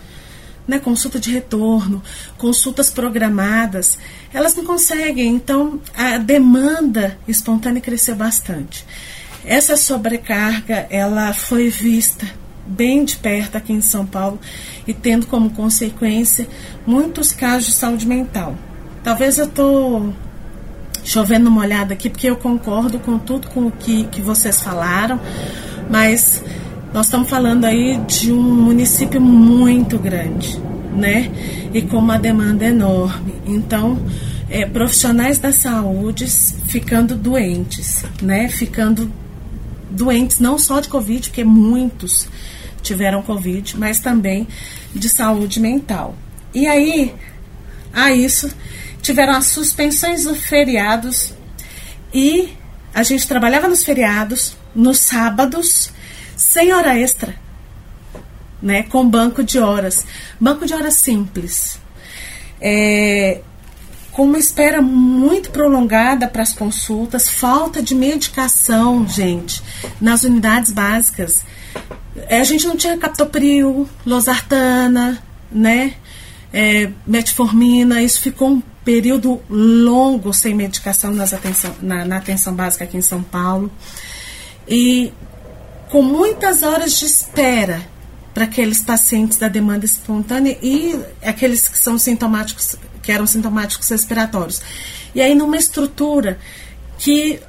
[0.70, 2.02] né, consulta de retorno,
[2.38, 3.98] consultas programadas,
[4.32, 5.34] elas não conseguem.
[5.36, 8.86] Então, a demanda espontânea cresceu bastante.
[9.44, 12.28] Essa sobrecarga, ela foi vista
[12.68, 14.40] bem de perto aqui em São Paulo
[14.86, 16.48] e tendo como consequência
[16.86, 18.56] muitos casos de saúde mental.
[19.04, 20.14] Talvez eu estou
[21.04, 25.20] chovendo uma olhada aqui porque eu concordo com tudo com o que, que vocês falaram,
[25.90, 26.44] mas
[26.93, 30.60] nós estamos falando aí de um município muito grande,
[30.95, 31.32] né?
[31.73, 33.36] E com uma demanda enorme.
[33.45, 33.99] Então,
[34.49, 36.25] é, profissionais da saúde
[36.67, 38.49] ficando doentes, né?
[38.49, 39.12] Ficando
[39.89, 42.28] doentes não só de Covid, porque muitos
[42.82, 44.47] tiveram Covid, mas também
[44.93, 46.15] de saúde mental.
[46.54, 47.13] E aí,
[47.93, 48.49] a isso,
[49.02, 51.34] tiveram as suspensões dos feriados
[52.12, 52.49] e
[52.93, 55.91] a gente trabalhava nos feriados, nos sábados,
[56.39, 57.36] sem hora extra,
[58.62, 60.06] né, com banco de horas.
[60.39, 61.78] Banco de horas simples.
[62.62, 63.41] É,
[64.13, 69.62] com uma espera muito prolongada para as consultas, falta de medicação, gente,
[69.99, 71.43] nas unidades básicas.
[72.28, 75.21] É, a gente não tinha captopril, losartana,
[75.52, 75.93] né?
[76.54, 82.86] É, metformina, isso ficou um período longo sem medicação nas atenção, na, na atenção básica
[82.86, 83.69] aqui em São Paulo.
[84.67, 85.12] E
[85.89, 87.82] com muitas horas de espera
[88.34, 94.62] para aqueles pacientes da demanda espontânea e aqueles que são sintomáticos, que eram sintomáticos respiratórios.
[95.13, 96.39] E aí numa estrutura
[96.97, 97.39] que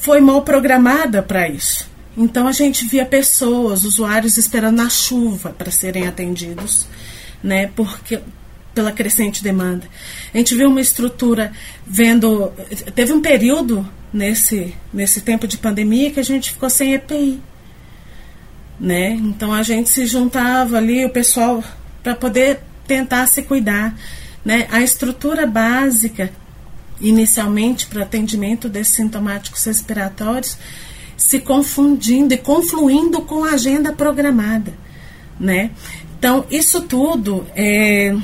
[0.00, 1.88] foi mal programada para isso.
[2.16, 6.86] Então a gente via pessoas, usuários esperando na chuva para serem atendidos,
[7.42, 7.70] né?
[7.74, 8.20] Porque
[8.74, 9.86] pela crescente demanda.
[10.32, 11.52] A gente viu uma estrutura
[11.86, 12.52] vendo,
[12.94, 17.40] teve um período nesse nesse tempo de pandemia que a gente ficou sem EPI
[18.78, 19.10] né?
[19.12, 21.62] Então a gente se juntava ali, o pessoal,
[22.02, 23.94] para poder tentar se cuidar,
[24.44, 24.66] né?
[24.70, 26.30] A estrutura básica,
[27.00, 30.58] inicialmente, para atendimento desses sintomáticos respiratórios,
[31.16, 34.72] se confundindo e confluindo com a agenda programada,
[35.38, 35.70] né?
[36.18, 38.16] Então, isso tudo é,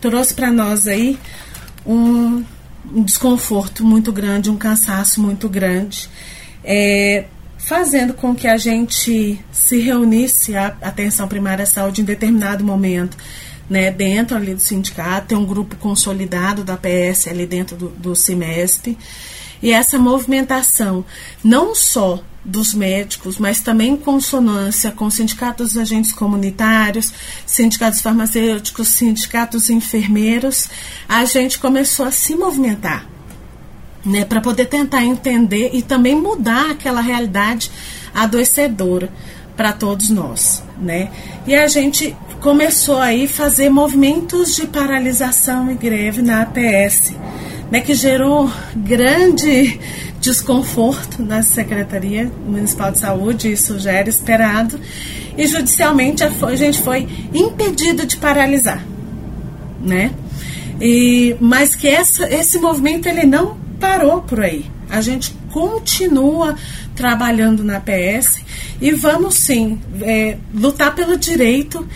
[0.00, 1.18] trouxe para nós aí
[1.84, 2.44] um,
[2.94, 6.08] um, desconforto muito grande, um cansaço muito grande.
[6.62, 7.24] É,
[7.68, 13.14] fazendo com que a gente se reunisse a atenção primária à saúde em determinado momento,
[13.68, 18.16] né, dentro ali do sindicato, tem um grupo consolidado da PS ali dentro do, do
[18.16, 18.96] CIMESP,
[19.62, 21.04] e essa movimentação,
[21.44, 27.12] não só dos médicos, mas também em consonância com sindicatos dos agentes comunitários,
[27.44, 30.70] sindicatos farmacêuticos, sindicatos enfermeiros,
[31.06, 33.17] a gente começou a se movimentar
[34.08, 37.70] né, para poder tentar entender e também mudar aquela realidade
[38.14, 39.10] adoecedora
[39.54, 41.10] para todos nós, né?
[41.46, 47.12] E a gente começou aí fazer movimentos de paralisação e greve na APS,
[47.70, 49.78] né, que gerou grande
[50.20, 54.80] desconforto na Secretaria Municipal de Saúde, isso já era esperado,
[55.36, 58.82] e judicialmente a gente foi impedido de paralisar,
[59.82, 60.12] né?
[60.80, 64.66] E, mas que essa, esse movimento ele não parou por aí.
[64.88, 66.56] A gente continua
[66.94, 68.42] trabalhando na PS
[68.80, 71.86] e vamos sim é, lutar pelo direito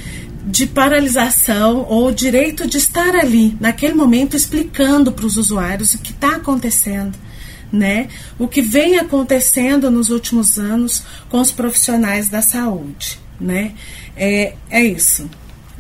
[0.45, 6.11] de paralisação ou direito de estar ali naquele momento explicando para os usuários o que
[6.11, 7.17] está acontecendo,
[7.73, 8.09] né?
[8.39, 13.73] O que vem acontecendo nos últimos anos com os profissionais da saúde, né?
[14.17, 15.29] É, é isso.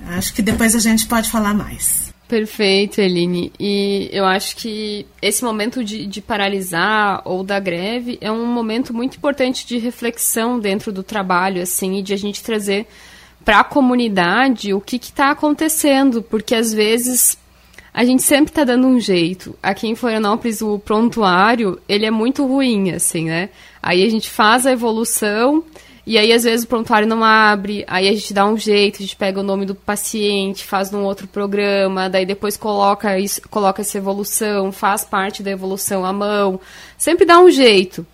[0.06, 2.01] Acho que depois a gente pode falar mais.
[2.32, 3.52] Perfeito, Eline.
[3.60, 8.94] E eu acho que esse momento de, de, paralisar ou da greve é um momento
[8.94, 12.86] muito importante de reflexão dentro do trabalho, assim, e de a gente trazer
[13.44, 17.36] para a comunidade o que está acontecendo, porque às vezes
[17.92, 19.54] a gente sempre está dando um jeito.
[19.62, 23.50] Aqui em Florianópolis o prontuário ele é muito ruim, assim, né?
[23.82, 25.62] Aí a gente faz a evolução
[26.04, 29.02] e aí, às vezes, o prontuário não abre, aí a gente dá um jeito, a
[29.02, 33.82] gente pega o nome do paciente, faz num outro programa, daí depois coloca, isso, coloca
[33.82, 36.60] essa evolução, faz parte da evolução à mão.
[36.98, 38.04] Sempre dá um jeito.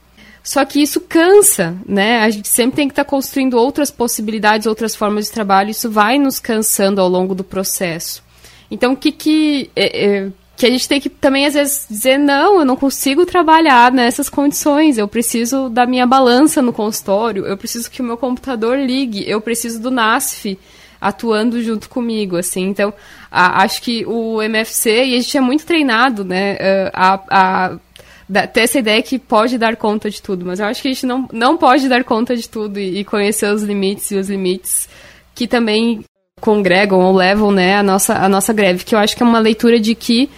[0.43, 2.21] Só que isso cansa, né?
[2.21, 5.91] A gente sempre tem que estar tá construindo outras possibilidades, outras formas de trabalho, isso
[5.91, 8.23] vai nos cansando ao longo do processo.
[8.71, 9.71] Então, o que que.
[9.75, 13.25] É, é, que a gente tem que também, às vezes, dizer: não, eu não consigo
[13.25, 18.17] trabalhar nessas condições, eu preciso da minha balança no consultório, eu preciso que o meu
[18.17, 20.59] computador ligue, eu preciso do NASF
[21.01, 22.63] atuando junto comigo, assim.
[22.63, 22.93] Então,
[23.31, 26.59] a, acho que o MFC, e a gente é muito treinado, né,
[26.93, 30.89] a, a ter essa ideia que pode dar conta de tudo, mas eu acho que
[30.89, 34.17] a gente não, não pode dar conta de tudo e, e conhecer os limites e
[34.17, 34.89] os limites
[35.37, 36.05] que também
[36.41, 39.39] congregam ou levam né, a, nossa, a nossa greve, que eu acho que é uma
[39.39, 40.29] leitura de que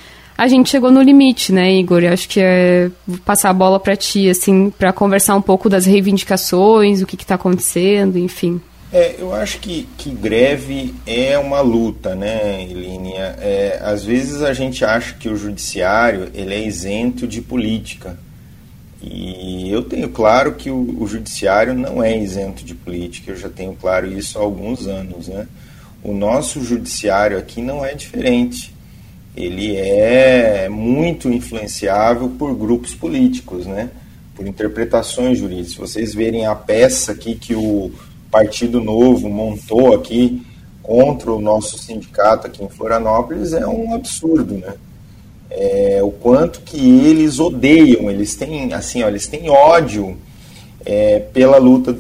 [0.40, 2.02] a gente chegou no limite, né, Igor?
[2.02, 2.90] Eu acho que é
[3.26, 7.34] passar a bola para ti, assim, para conversar um pouco das reivindicações, o que está
[7.34, 8.58] acontecendo, enfim.
[8.90, 13.36] É, eu acho que, que greve é uma luta, né, Elínia?
[13.38, 18.18] É, às vezes a gente acha que o judiciário ele é isento de política.
[19.02, 23.50] E eu tenho claro que o, o judiciário não é isento de política, eu já
[23.50, 25.46] tenho claro isso há alguns anos, né?
[26.02, 28.79] O nosso judiciário aqui não é diferente.
[29.36, 33.90] Ele é muito influenciável por grupos políticos, né?
[34.40, 35.72] por interpretações jurídicas.
[35.72, 37.92] Se vocês verem a peça aqui que o
[38.30, 40.42] Partido Novo montou aqui
[40.82, 44.74] contra o nosso sindicato aqui em Florianópolis, é um absurdo, né?
[45.50, 50.16] É, o quanto que eles odeiam, eles têm assim, ó, eles têm ódio
[50.86, 51.98] é, pela luta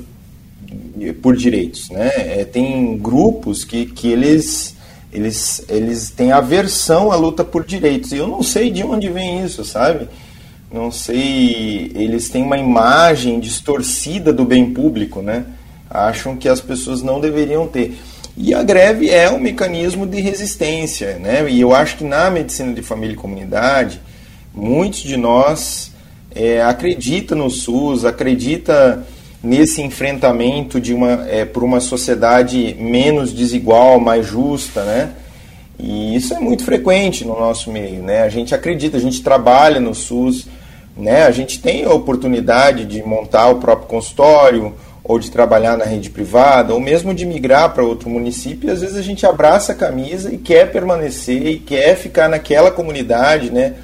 [1.20, 2.10] por direitos, né?
[2.16, 4.76] É, tem grupos que, que eles
[5.12, 8.12] eles, eles têm aversão à luta por direitos.
[8.12, 10.08] E eu não sei de onde vem isso, sabe?
[10.72, 11.90] Não sei.
[11.94, 15.44] Eles têm uma imagem distorcida do bem público, né?
[15.88, 17.98] Acham que as pessoas não deveriam ter.
[18.36, 21.50] E a greve é um mecanismo de resistência, né?
[21.50, 24.00] E eu acho que na medicina de família e comunidade,
[24.54, 25.92] muitos de nós
[26.32, 29.04] é, acredita no SUS, acredita
[29.42, 35.12] nesse enfrentamento de uma, é, por uma sociedade menos desigual, mais justa, né?
[35.78, 38.22] E isso é muito frequente no nosso meio, né?
[38.22, 40.46] A gente acredita, a gente trabalha no SUS,
[40.94, 41.24] né?
[41.24, 46.10] A gente tem a oportunidade de montar o próprio consultório ou de trabalhar na rede
[46.10, 49.74] privada, ou mesmo de migrar para outro município, e às vezes a gente abraça a
[49.74, 53.74] camisa e quer permanecer e quer ficar naquela comunidade, né?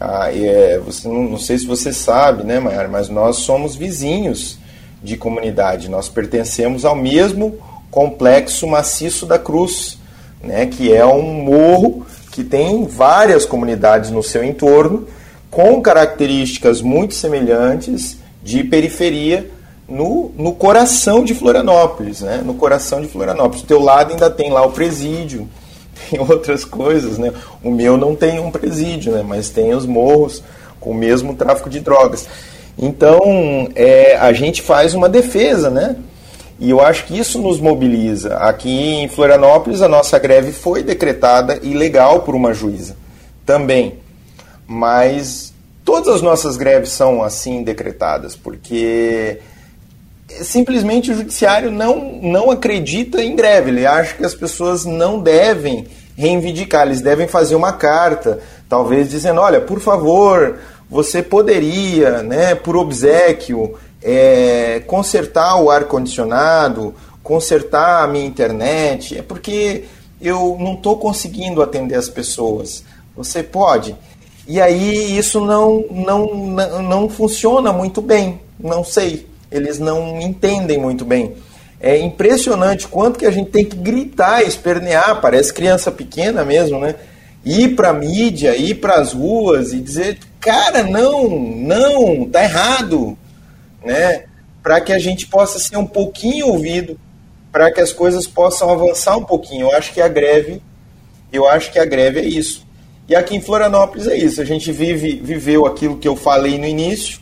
[0.00, 4.58] Ah, é, você, não, não, sei se você sabe, né, Mayara, mas nós somos vizinhos
[5.02, 5.90] de comunidade.
[5.90, 7.58] Nós pertencemos ao mesmo
[7.90, 9.98] complexo maciço da Cruz,
[10.42, 15.06] né, que é um morro que tem várias comunidades no seu entorno,
[15.50, 19.50] com características muito semelhantes de periferia
[19.86, 22.40] no, no coração de Florianópolis, né?
[22.42, 23.60] No coração de Florianópolis.
[23.60, 25.46] Do teu lado ainda tem lá o presídio,
[26.08, 27.32] tem outras coisas, né?
[27.62, 29.22] O meu não tem um presídio, né?
[29.22, 30.42] Mas tem os morros
[30.80, 32.26] com o mesmo tráfico de drogas.
[32.78, 35.96] Então, é, a gente faz uma defesa, né?
[36.58, 38.36] E eu acho que isso nos mobiliza.
[38.36, 42.96] Aqui em Florianópolis, a nossa greve foi decretada ilegal por uma juíza
[43.44, 43.98] também.
[44.66, 45.52] Mas
[45.84, 49.40] todas as nossas greves são assim decretadas, porque
[50.40, 53.70] simplesmente o judiciário não, não acredita em greve.
[53.70, 59.40] Ele acha que as pessoas não devem reivindicar, eles devem fazer uma carta, talvez dizendo:
[59.40, 60.58] olha, por favor,
[60.92, 69.84] você poderia, né, por obsequio, é, consertar o ar-condicionado, consertar a minha internet, é porque
[70.20, 72.84] eu não estou conseguindo atender as pessoas.
[73.16, 73.96] Você pode.
[74.46, 79.26] E aí isso não, não, não, não funciona muito bem, não sei.
[79.50, 81.36] Eles não entendem muito bem.
[81.80, 86.96] É impressionante quanto que a gente tem que gritar, espernear, parece criança pequena mesmo, né?
[87.44, 93.16] Ir para mídia, ir para as ruas e dizer cara, não, não, tá errado,
[93.84, 94.24] né?
[94.60, 96.98] Para que a gente possa ser um pouquinho ouvido,
[97.52, 99.68] para que as coisas possam avançar um pouquinho.
[99.68, 100.60] Eu acho que a greve,
[101.32, 102.66] eu acho que a greve é isso.
[103.08, 104.40] E aqui em Florianópolis é isso.
[104.40, 107.20] A gente vive, viveu aquilo que eu falei no início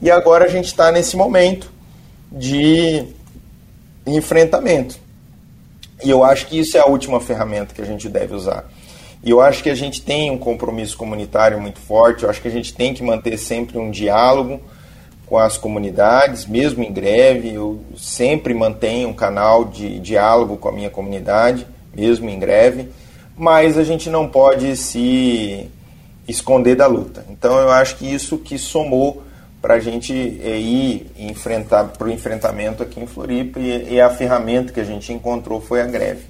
[0.00, 1.72] e agora a gente está nesse momento
[2.30, 3.04] de
[4.06, 4.96] enfrentamento.
[6.04, 8.64] E eu acho que isso é a última ferramenta que a gente deve usar.
[9.22, 12.48] E eu acho que a gente tem um compromisso comunitário muito forte, eu acho que
[12.48, 14.60] a gente tem que manter sempre um diálogo
[15.26, 17.52] com as comunidades, mesmo em greve.
[17.52, 22.88] Eu sempre mantenho um canal de diálogo com a minha comunidade, mesmo em greve,
[23.36, 25.70] mas a gente não pode se
[26.26, 27.24] esconder da luta.
[27.28, 29.22] Então eu acho que isso que somou
[29.60, 34.08] para a gente é, ir enfrentar para o enfrentamento aqui em Floripa e, e a
[34.08, 36.29] ferramenta que a gente encontrou foi a greve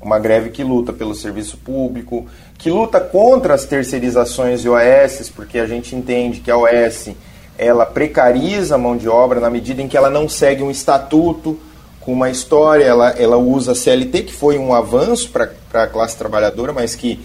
[0.00, 2.26] uma greve que luta pelo serviço público,
[2.58, 7.10] que luta contra as terceirizações de OS, porque a gente entende que a OS
[7.58, 11.58] ela precariza a mão de obra na medida em que ela não segue um estatuto
[12.00, 16.16] com uma história, ela, ela usa a CLT, que foi um avanço para a classe
[16.16, 17.18] trabalhadora, mas que,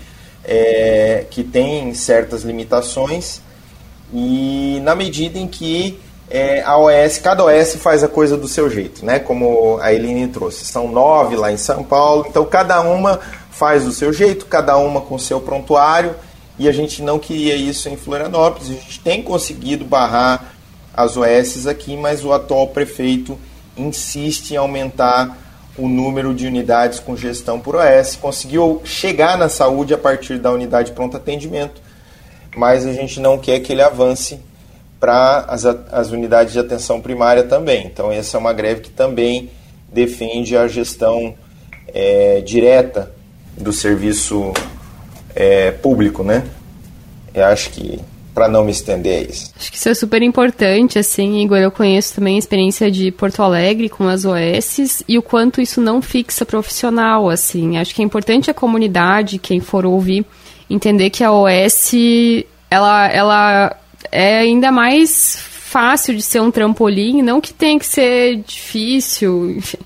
[0.44, 3.42] é, que tem certas limitações,
[4.12, 6.00] e na medida em que
[6.32, 9.20] é, a OS, cada OS faz a coisa do seu jeito, né?
[9.20, 10.64] Como a Eline trouxe.
[10.64, 13.20] São nove lá em São Paulo, então cada uma
[13.52, 16.16] faz do seu jeito, cada uma com seu prontuário,
[16.58, 18.70] e a gente não queria isso em Florianópolis.
[18.70, 20.54] A gente tem conseguido barrar
[20.94, 23.38] as OS aqui, mas o atual prefeito
[23.76, 25.38] insiste em aumentar
[25.78, 28.16] o número de unidades com gestão por OS.
[28.16, 31.82] Conseguiu chegar na saúde a partir da unidade pronto atendimento,
[32.56, 34.40] mas a gente não quer que ele avance
[35.02, 37.88] para as, as unidades de atenção primária também.
[37.88, 39.50] Então, essa é uma greve que também
[39.92, 41.34] defende a gestão
[41.88, 43.12] é, direta
[43.58, 44.54] do serviço
[45.36, 46.44] é, público, né?
[47.34, 48.00] Eu acho que
[48.34, 49.52] para não me estender é isso.
[49.58, 53.42] Acho que isso é super importante, assim, Igor, eu conheço também a experiência de Porto
[53.42, 57.78] Alegre com as OS e o quanto isso não fixa profissional, assim.
[57.78, 60.26] Acho que é importante a comunidade, quem for ouvir,
[60.70, 61.92] entender que a OS,
[62.70, 63.81] ela, ela
[64.12, 69.78] é ainda mais fácil de ser um trampolim, não que tenha que ser difícil, enfim.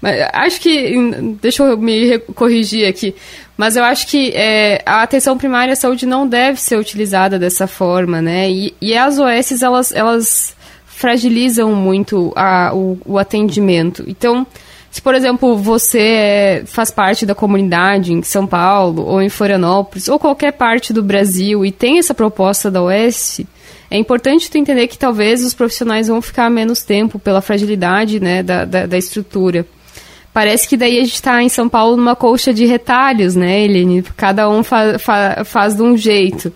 [0.00, 0.94] Mas acho que.
[1.40, 3.14] Deixa eu me corrigir aqui.
[3.56, 7.66] Mas eu acho que é, a atenção primária à saúde não deve ser utilizada dessa
[7.66, 8.50] forma, né?
[8.50, 10.56] E, e as OS, elas, elas
[10.86, 14.02] fragilizam muito a, o, o atendimento.
[14.06, 14.46] Então,
[14.90, 20.08] se, por exemplo, você é, faz parte da comunidade em São Paulo, ou em Florianópolis,
[20.08, 23.42] ou qualquer parte do Brasil, e tem essa proposta da OS,
[23.90, 28.42] é importante tu entender que talvez os profissionais vão ficar menos tempo pela fragilidade né,
[28.42, 29.66] da, da, da estrutura.
[30.32, 34.02] Parece que daí a gente está em São Paulo numa colcha de retalhos, né, Eline?
[34.16, 36.52] Cada um fa fa faz de um jeito.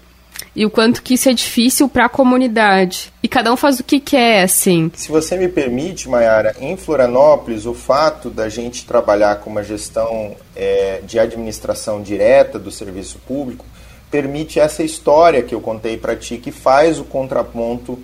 [0.54, 3.12] E o quanto que isso é difícil para a comunidade.
[3.20, 4.88] E cada um faz o que quer, assim.
[4.94, 10.36] Se você me permite, Mayara, em Florianópolis, o fato da gente trabalhar com uma gestão
[10.54, 13.66] é, de administração direta do serviço público
[14.14, 17.98] permite essa história que eu contei para ti, que faz o contraponto,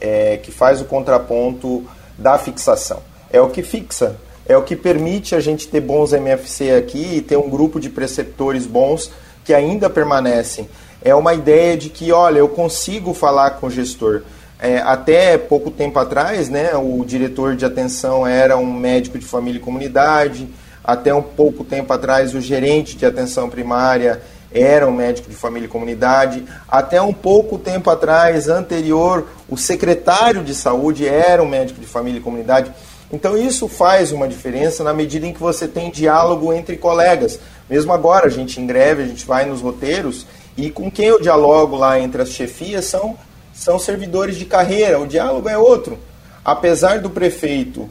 [0.00, 1.86] é, que faz o contraponto
[2.18, 3.00] da fixação.
[3.30, 7.20] É o que fixa é o que permite a gente ter bons MFC aqui e
[7.20, 9.10] ter um grupo de preceptores bons
[9.44, 10.68] que ainda permanecem.
[11.00, 14.22] É uma ideia de que, olha, eu consigo falar com o gestor.
[14.58, 19.58] É, até pouco tempo atrás, né, o diretor de atenção era um médico de família
[19.58, 20.48] e comunidade.
[20.84, 24.20] Até um pouco tempo atrás, o gerente de atenção primária
[24.54, 26.44] era um médico de família e comunidade.
[26.68, 32.18] Até um pouco tempo atrás, anterior, o secretário de saúde era um médico de família
[32.18, 32.72] e comunidade.
[33.12, 37.38] Então isso faz uma diferença na medida em que você tem diálogo entre colegas.
[37.68, 40.26] Mesmo agora, a gente em greve, a gente vai nos roteiros
[40.56, 43.16] e com quem eu dialogo lá entre as chefias são,
[43.52, 44.98] são servidores de carreira.
[44.98, 45.98] O diálogo é outro.
[46.44, 47.88] Apesar do prefeito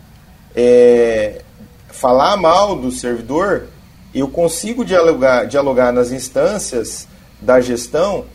[0.55, 1.41] é,
[1.89, 3.67] falar mal do servidor,
[4.13, 7.07] eu consigo dialogar, dialogar nas instâncias
[7.39, 8.25] da gestão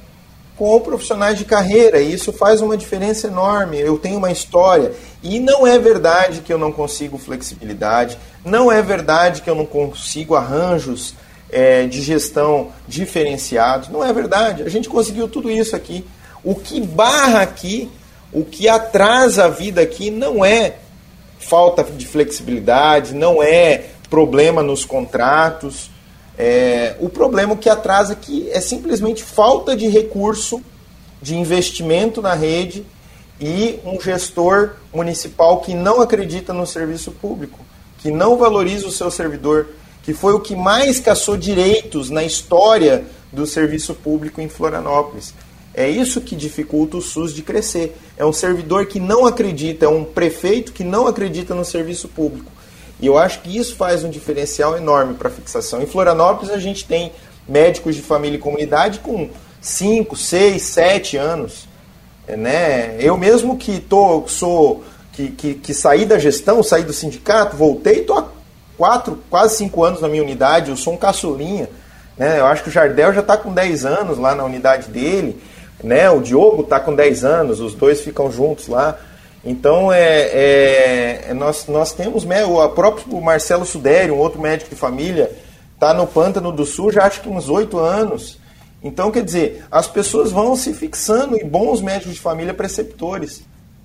[0.57, 3.79] com profissionais de carreira e isso faz uma diferença enorme.
[3.79, 8.81] Eu tenho uma história e não é verdade que eu não consigo flexibilidade, não é
[8.81, 11.15] verdade que eu não consigo arranjos
[11.51, 14.63] é, de gestão diferenciados, não é verdade.
[14.63, 16.05] A gente conseguiu tudo isso aqui.
[16.43, 17.91] O que barra aqui,
[18.33, 20.77] o que atrasa a vida aqui não é
[21.39, 25.91] falta de flexibilidade, não é problema nos contratos
[26.39, 30.61] é, o problema que atrasa aqui é simplesmente falta de recurso,
[31.21, 32.85] de investimento na rede
[33.41, 37.59] e um gestor municipal que não acredita no serviço público,
[37.99, 39.69] que não valoriza o seu servidor,
[40.03, 45.35] que foi o que mais caçou direitos na história do serviço público em Florianópolis.
[45.75, 47.97] É isso que dificulta o SUS de crescer.
[48.17, 52.51] É um servidor que não acredita, é um prefeito que não acredita no serviço público.
[53.01, 55.83] E eu acho que isso faz um diferencial enorme para a fixação.
[55.83, 57.13] Em Florianópolis a gente tem
[57.49, 59.29] médicos de família e comunidade com
[59.61, 61.69] 5, 6, 7 anos.
[62.27, 62.97] Né?
[62.99, 64.83] Eu mesmo que tô, sou
[65.13, 68.29] que, que, que saí da gestão, saí do sindicato, voltei, estou há
[68.77, 71.69] 4, quase 5 anos na minha unidade, eu sou um caçulinha.
[72.17, 72.41] Né?
[72.41, 75.41] Eu acho que o Jardel já está com 10 anos lá na unidade dele.
[75.83, 76.11] Né?
[76.11, 78.99] O Diogo está com 10 anos, os dois ficam juntos lá.
[79.47, 84.71] Então, é, é, é, nós, nós temos né, o próprio Marcelo Suderi, um outro médico
[84.71, 85.31] de família,
[85.73, 88.39] está no Pântano do Sul já acho que uns oito anos.
[88.83, 93.43] Então, quer dizer, as pessoas vão se fixando em bons médicos de família preceptores.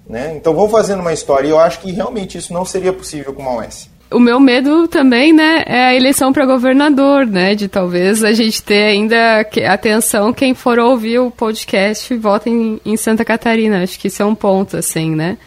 [0.08, 0.34] Né?
[0.36, 3.44] Então, vou fazendo uma história e eu acho que realmente isso não seria possível com
[3.44, 8.24] uma OS o meu medo também, né, é a eleição para governador, né, de talvez
[8.24, 13.84] a gente ter ainda atenção quem for ouvir o podcast vota em, em Santa Catarina.
[13.84, 15.38] Acho que isso é um ponto, assim, né.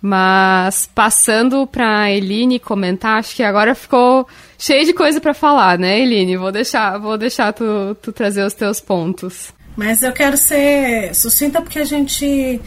[0.00, 4.26] Mas passando para Eline comentar, acho que agora ficou
[4.58, 6.36] cheio de coisa para falar, né, Eline?
[6.36, 9.52] Vou deixar, vou deixar tu, tu trazer os teus pontos.
[9.76, 12.60] Mas eu quero ser sucinta porque a gente,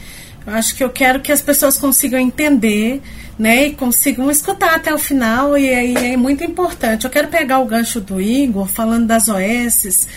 [0.45, 3.01] eu acho que eu quero que as pessoas consigam entender
[3.37, 7.05] né, e consigam escutar até o final, e aí é muito importante.
[7.05, 10.07] Eu quero pegar o gancho do Igor, falando das OS,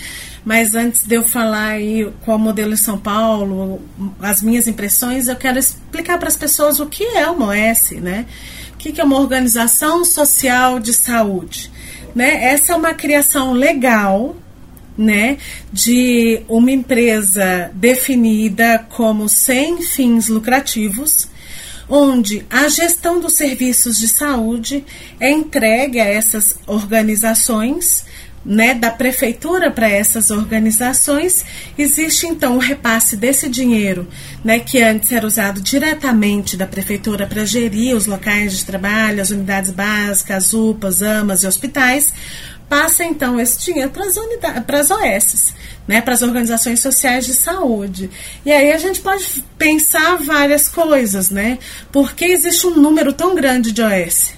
[0.45, 3.81] mas antes de eu falar aí qual modelo em São Paulo,
[4.21, 8.25] as minhas impressões, eu quero explicar para as pessoas o que é uma OS, né?
[8.73, 11.71] O que é uma organização social de saúde.
[12.15, 12.45] Né?
[12.45, 14.35] Essa é uma criação legal,
[14.97, 15.39] né,
[15.73, 21.30] de uma empresa definida como sem fins lucrativos,
[21.91, 24.85] onde a gestão dos serviços de saúde
[25.19, 28.09] é entregue a essas organizações.
[28.43, 31.45] Né, da prefeitura para essas organizações,
[31.77, 34.09] existe então o repasse desse dinheiro,
[34.43, 39.29] né, que antes era usado diretamente da prefeitura para gerir os locais de trabalho, as
[39.29, 42.15] unidades básicas, as UPAs, AMAs e hospitais,
[42.71, 45.55] passa então esse dinheiro para as unidades, para as OS,
[45.89, 48.09] né, para as organizações sociais de saúde.
[48.47, 51.59] E aí a gente pode pensar várias coisas, né?
[51.91, 54.35] Porque existe um número tão grande de OS?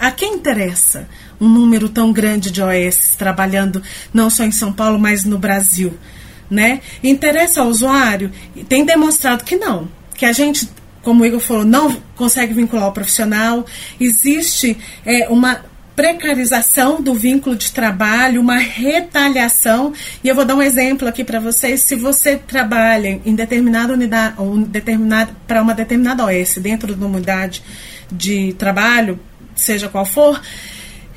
[0.00, 1.08] A quem interessa
[1.40, 3.80] um número tão grande de OS trabalhando
[4.12, 5.96] não só em São Paulo, mas no Brasil?
[6.50, 6.80] Né?
[7.04, 8.32] Interessa ao usuário?
[8.68, 9.88] Tem demonstrado que não.
[10.16, 10.68] Que a gente,
[11.02, 13.64] como o Igor falou, não consegue vincular o profissional.
[14.00, 15.60] Existe é, uma
[15.94, 19.92] precarização do vínculo de trabalho, uma retaliação.
[20.22, 21.82] E eu vou dar um exemplo aqui para vocês.
[21.82, 27.16] Se você trabalha em determinada unidade, ou determinada, para uma determinada OS dentro de uma
[27.16, 27.62] unidade
[28.10, 29.18] de trabalho,
[29.54, 30.40] seja qual for,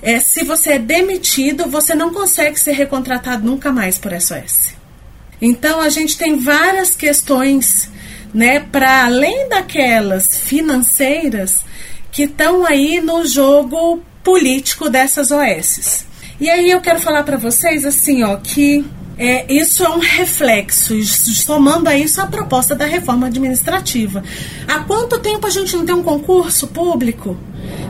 [0.01, 4.75] é, se você é demitido, você não consegue ser recontratado nunca mais por SOS.
[5.41, 7.89] Então a gente tem várias questões,
[8.33, 11.63] né, para além daquelas financeiras
[12.11, 16.05] que estão aí no jogo político dessas OSs.
[16.37, 18.85] E aí eu quero falar para vocês assim, ó, que
[19.17, 24.23] é, isso é um reflexo, somando a isso a proposta da reforma administrativa.
[24.67, 27.35] Há quanto tempo a gente não tem um concurso público?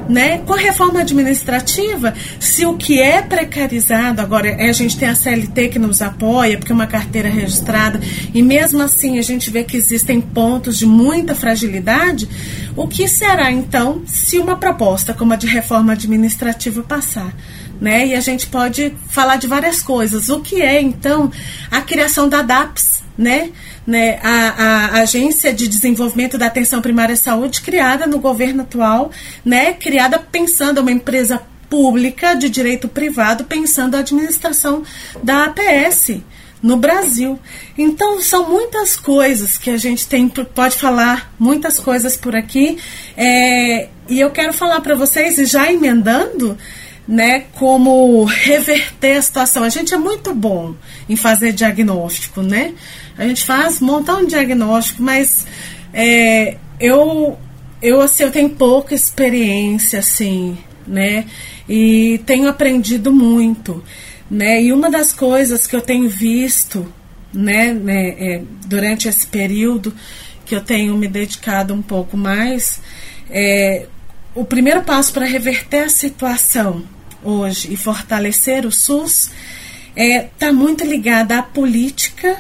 [0.08, 0.38] Né?
[0.40, 5.16] Com a reforma administrativa, se o que é precarizado, agora é, a gente tem a
[5.16, 8.00] CLT que nos apoia, porque é uma carteira registrada,
[8.34, 12.28] e mesmo assim a gente vê que existem pontos de muita fragilidade,
[12.74, 17.34] o que será então se uma proposta como a de reforma administrativa passar?
[17.80, 18.08] Né?
[18.08, 20.30] E a gente pode falar de várias coisas.
[20.30, 21.32] O que é, então,
[21.70, 23.52] a criação da DAPS, né?
[23.86, 24.20] né?
[24.24, 29.12] A, a, Agência de Desenvolvimento da Atenção Primária à Saúde, criada no governo atual,
[29.46, 29.74] né?
[29.74, 34.84] criada pensando uma empresa pública de direito privado, pensando a administração
[35.24, 36.22] da APS
[36.62, 37.40] no Brasil.
[37.78, 42.78] Então, são muitas coisas que a gente tem, pode falar muitas coisas por aqui.
[43.16, 46.58] É, e eu quero falar para vocês, e já emendando,
[47.08, 49.64] né, como reverter a situação.
[49.64, 50.76] A gente é muito bom
[51.08, 52.74] em fazer diagnóstico, né?
[53.18, 55.48] A gente faz, um diagnóstico, mas
[55.94, 57.38] é, eu,
[57.82, 61.26] eu, assim, eu tenho pouca experiência, assim, né?
[61.68, 63.82] E tenho aprendido muito,
[64.30, 64.62] né?
[64.62, 66.92] E uma das coisas que eu tenho visto,
[67.34, 69.94] né, né é, durante esse período
[70.46, 72.82] que eu tenho me dedicado um pouco mais,
[73.30, 73.86] é,
[74.36, 76.84] o primeiro passo para reverter a situação
[77.24, 79.32] hoje e fortalecer o SUS
[79.96, 82.38] está é, tá muito ligada à política.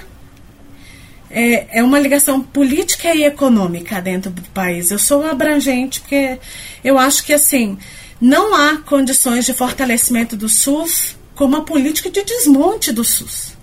[1.30, 4.92] É, é uma ligação política e econômica dentro do país.
[4.92, 6.40] Eu sou abrangente porque
[6.84, 7.78] eu acho que assim
[8.22, 13.58] não há condições de fortalecimento do SUS como a política de desmonte do SUS.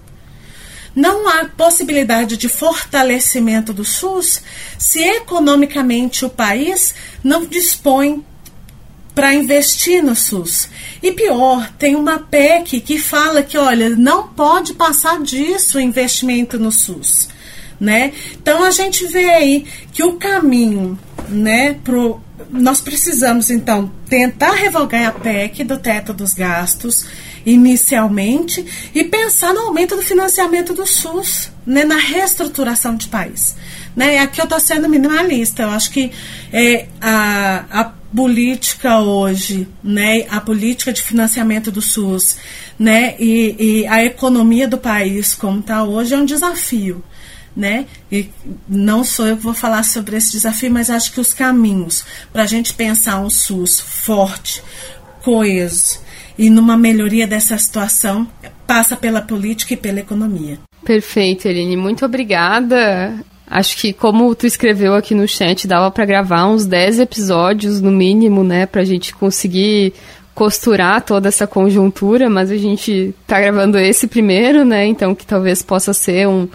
[0.95, 4.43] Não há possibilidade de fortalecimento do SUS
[4.79, 8.25] se economicamente o país não dispõe
[9.15, 10.69] para investir no SUS.
[11.03, 16.59] E pior, tem uma PEC que fala que, olha, não pode passar disso o investimento
[16.59, 17.29] no SUS.
[17.81, 18.13] Né?
[18.33, 20.99] Então a gente vê aí que o caminho,
[21.29, 27.05] né, pro, nós precisamos então tentar revogar a PEC do teto dos gastos
[27.45, 33.55] inicialmente e pensar no aumento do financiamento do SUS, né, na reestruturação de país.
[33.95, 34.19] Né?
[34.19, 36.11] Aqui eu estou sendo minimalista, eu acho que
[36.53, 37.85] é, a, a
[38.15, 42.37] política hoje, né, a política de financiamento do SUS,
[42.79, 47.03] né, e, e a economia do país como está hoje é um desafio,
[47.57, 47.87] né?
[48.11, 48.29] E
[48.69, 52.43] não sou eu que vou falar sobre esse desafio, mas acho que os caminhos para
[52.43, 54.63] a gente pensar um SUS forte,
[55.23, 56.01] coeso
[56.37, 58.29] e numa melhoria dessa situação
[58.67, 60.59] passa pela política e pela economia.
[60.85, 61.77] Perfeito, Eline.
[61.77, 63.15] Muito obrigada.
[63.47, 67.91] Acho que como tu escreveu aqui no chat, dava para gravar uns 10 episódios no
[67.91, 69.93] mínimo, né, pra gente conseguir
[70.35, 75.63] costurar toda essa conjuntura, mas a gente tá gravando esse primeiro, né, então que talvez
[75.63, 76.49] possa ser um,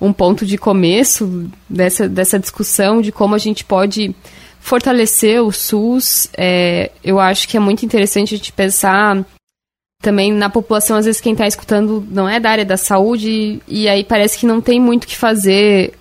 [0.00, 4.14] um ponto de começo dessa, dessa discussão de como a gente pode
[4.60, 6.28] fortalecer o SUS.
[6.36, 9.24] É, eu acho que é muito interessante a gente pensar
[10.02, 13.88] também na população, às vezes quem está escutando não é da área da saúde e
[13.88, 15.94] aí parece que não tem muito o que fazer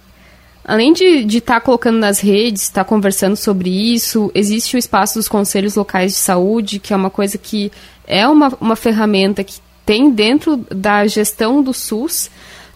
[0.63, 5.15] Além de estar tá colocando nas redes, estar tá conversando sobre isso, existe o espaço
[5.15, 7.71] dos conselhos locais de saúde, que é uma coisa que
[8.05, 12.29] é uma, uma ferramenta que tem dentro da gestão do SUS.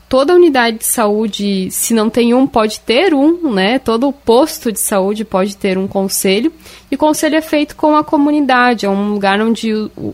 [0.09, 3.79] Toda unidade de saúde, se não tem um, pode ter um, né?
[3.79, 6.51] Todo posto de saúde pode ter um conselho.
[6.91, 9.71] E o conselho é feito com a comunidade, é um lugar onde,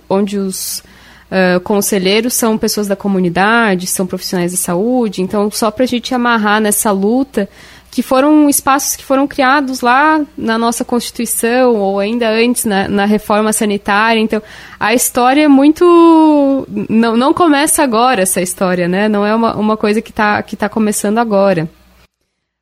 [0.09, 0.84] onde os
[1.32, 5.21] uh, conselheiros são pessoas da comunidade, são profissionais de saúde.
[5.21, 7.49] Então, só para a gente amarrar nessa luta
[7.89, 13.05] que foram espaços que foram criados lá na nossa Constituição ou ainda antes na, na
[13.05, 14.19] reforma sanitária.
[14.19, 14.41] Então,
[14.79, 16.65] a história é muito.
[16.89, 19.09] Não, não começa agora essa história, né?
[19.09, 21.69] Não é uma, uma coisa que está que tá começando agora.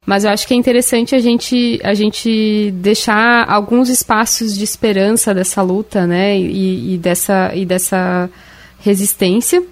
[0.04, 5.36] Mas eu acho que é interessante a gente, a gente deixar alguns espaços de esperança
[5.36, 6.36] dessa luta, né?
[6.36, 8.28] E, e dessa, e dessa
[8.82, 9.64] resistência.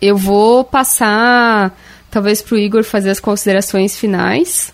[0.00, 1.76] Eu vou passar
[2.10, 4.72] talvez para o Igor fazer as considerações finais.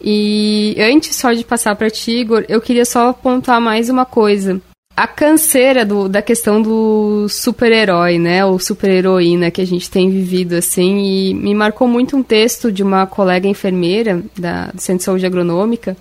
[0.00, 4.60] E antes só de passar para ti, Igor, eu queria só pontuar mais uma coisa.
[4.96, 8.44] A canseira do, da questão do super-herói, né?
[8.44, 10.98] Ou super-heroína que a gente tem vivido, assim.
[10.98, 15.26] E me marcou muito um texto de uma colega enfermeira da, do Centro de Saúde
[15.26, 15.96] Agronômica,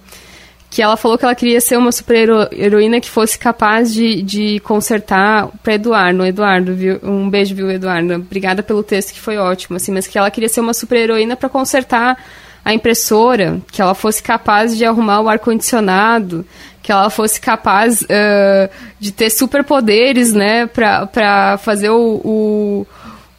[0.69, 5.47] que ela falou que ela queria ser uma super-heroína que fosse capaz de, de consertar
[5.63, 6.25] para Eduardo.
[6.25, 6.99] Eduardo, viu?
[7.01, 8.15] Um beijo, viu, Eduardo?
[8.15, 11.47] Obrigada pelo texto, que foi ótimo, assim, mas que ela queria ser uma super-heroína para
[11.49, 12.17] consertar
[12.65, 16.45] a impressora, que ela fosse capaz de arrumar o ar-condicionado,
[16.83, 22.87] que ela fosse capaz uh, de ter superpoderes, né, para fazer o, o,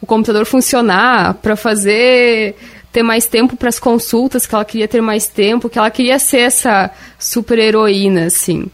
[0.01, 2.55] o computador funcionar, para fazer
[2.91, 6.17] ter mais tempo para as consultas, que ela queria ter mais tempo, que ela queria
[6.17, 8.67] ser essa super heroína, assim.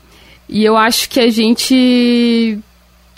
[0.47, 2.59] E eu acho que a gente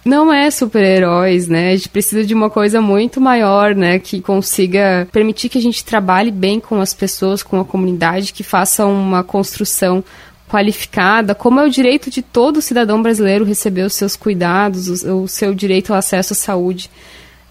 [0.03, 1.71] não é super-heróis, né?
[1.71, 3.99] A gente precisa de uma coisa muito maior, né?
[3.99, 8.43] Que consiga permitir que a gente trabalhe bem com as pessoas, com a comunidade, que
[8.43, 10.03] faça uma construção
[10.49, 15.27] qualificada, como é o direito de todo cidadão brasileiro receber os seus cuidados, o, o
[15.27, 16.89] seu direito ao acesso à saúde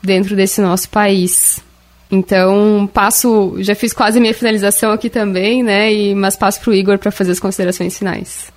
[0.03, 1.63] dentro desse nosso país.
[2.11, 5.93] Então, passo, já fiz quase minha finalização aqui também, né?
[5.93, 8.55] E, mas passo para o Igor para fazer as considerações finais.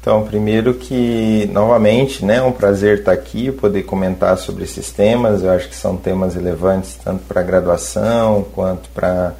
[0.00, 5.44] Então, primeiro que, novamente, né, é um prazer estar aqui, poder comentar sobre esses temas.
[5.44, 9.32] Eu acho que são temas relevantes tanto para a graduação quanto para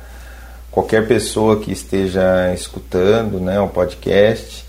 [0.70, 4.64] qualquer pessoa que esteja escutando né, o podcast.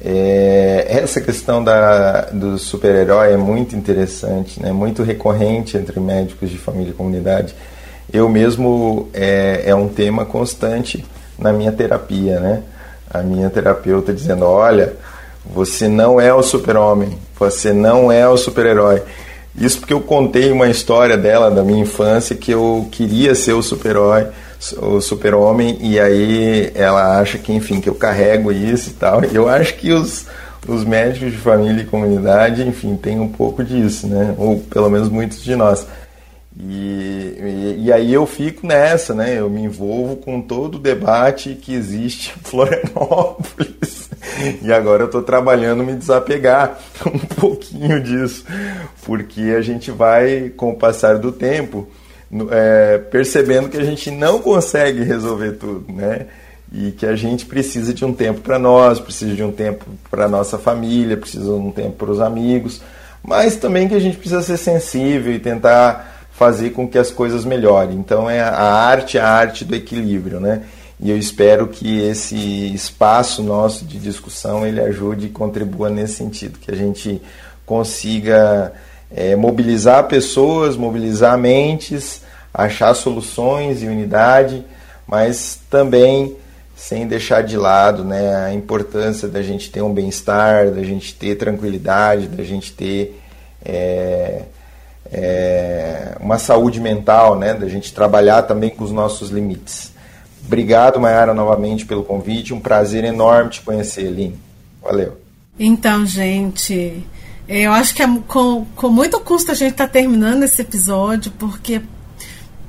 [0.00, 6.56] É, essa questão da, do super-herói é muito interessante, né, muito recorrente entre médicos de
[6.56, 7.54] família e comunidade.
[8.12, 11.04] Eu mesmo, é, é um tema constante
[11.38, 12.62] na minha terapia, né?
[13.10, 14.94] A minha terapeuta dizendo, olha,
[15.44, 19.02] você não é o super-homem, você não é o super-herói.
[19.56, 23.62] Isso porque eu contei uma história dela, da minha infância, que eu queria ser o
[23.62, 24.26] super-herói,
[24.80, 29.22] o super-homem, e aí ela acha que, enfim, que eu carrego isso e tal.
[29.24, 30.26] Eu acho que os,
[30.66, 34.34] os médicos de família e comunidade, enfim, tem um pouco disso, né?
[34.38, 35.86] Ou pelo menos muitos de nós.
[36.60, 39.38] E, e, e, aí eu fico nessa, né?
[39.38, 44.08] Eu me envolvo com todo o debate que existe em Florianópolis.
[44.62, 48.44] E agora eu estou trabalhando me desapegar um pouquinho disso,
[49.04, 51.88] porque a gente vai, com o passar do tempo,
[52.50, 56.26] é, percebendo que a gente não consegue resolver tudo, né?
[56.72, 60.28] E que a gente precisa de um tempo para nós, precisa de um tempo para
[60.28, 62.82] nossa família, precisa de um tempo para os amigos,
[63.22, 67.44] mas também que a gente precisa ser sensível e tentar fazer com que as coisas
[67.44, 67.96] melhorem.
[67.96, 70.62] Então é a arte, a arte do equilíbrio, né?
[71.00, 72.36] E eu espero que esse
[72.72, 77.20] espaço nosso de discussão ele ajude e contribua nesse sentido, que a gente
[77.66, 78.72] consiga
[79.10, 82.22] é, mobilizar pessoas, mobilizar mentes,
[82.54, 84.64] achar soluções e unidade,
[85.06, 86.36] mas também
[86.76, 91.34] sem deixar de lado né, a importância da gente ter um bem-estar, da gente ter
[91.34, 93.20] tranquilidade, da gente ter
[93.64, 94.42] é,
[95.12, 99.92] é, uma saúde mental, né, da gente trabalhar também com os nossos limites.
[100.46, 102.54] Obrigado, Mayara, novamente pelo convite.
[102.54, 104.38] Um prazer enorme te conhecer, Aline.
[104.82, 105.18] Valeu.
[105.58, 107.04] Então, gente,
[107.48, 111.82] eu acho que é com, com muito custo a gente está terminando esse episódio, porque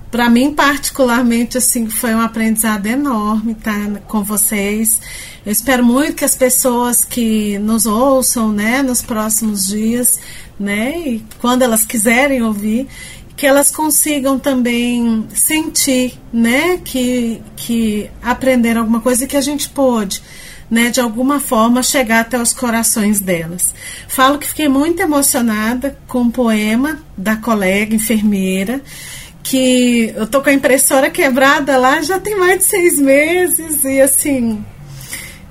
[0.10, 5.00] para mim particularmente assim foi um aprendizado enorme estar tá, com vocês.
[5.46, 10.20] Eu espero muito que as pessoas que nos ouçam, né, nos próximos dias,
[10.60, 12.88] né, e quando elas quiserem ouvir,
[13.38, 20.22] que elas consigam também sentir, né, que, que aprenderam alguma coisa que a gente pôde,
[20.70, 23.74] né, de alguma forma chegar até os corações delas.
[24.10, 28.82] Falo que fiquei muito emocionada com o poema da colega enfermeira,
[29.42, 34.02] que eu tô com a impressora quebrada lá já tem mais de seis meses e
[34.02, 34.64] assim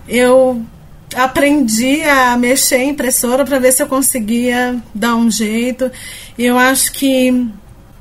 [0.08, 0.64] eu
[1.14, 5.90] aprendi a mexer em impressora para ver se eu conseguia dar um jeito.
[6.38, 7.48] Eu acho que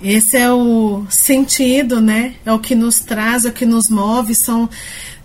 [0.02, 2.36] esse é o sentido, né?
[2.46, 4.70] É o que nos traz, é o que nos move, são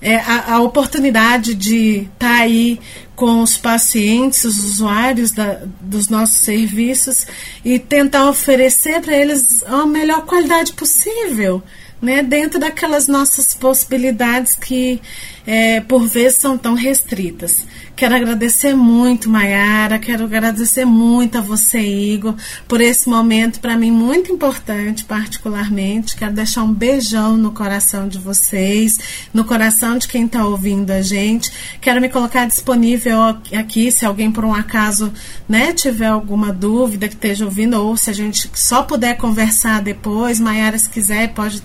[0.00, 2.80] é, a, a, oportunidade de estar tá aí
[3.14, 7.26] com os pacientes, os usuários da, dos nossos serviços
[7.64, 11.62] e tentar oferecer para eles a melhor qualidade possível,
[12.02, 15.00] né, dentro daquelas nossas possibilidades que
[15.46, 17.64] é, por vezes são tão restritas.
[17.94, 22.34] Quero agradecer muito, Mayara, quero agradecer muito a você, Igor,
[22.66, 26.16] por esse momento para mim muito importante, particularmente.
[26.16, 28.98] Quero deixar um beijão no coração de vocês,
[29.32, 31.52] no coração de quem está ouvindo a gente.
[31.80, 33.22] Quero me colocar disponível
[33.56, 35.12] aqui, se alguém por um acaso
[35.48, 40.40] né, tiver alguma dúvida que esteja ouvindo, ou se a gente só puder conversar depois,
[40.40, 41.62] Mayara, se quiser, pode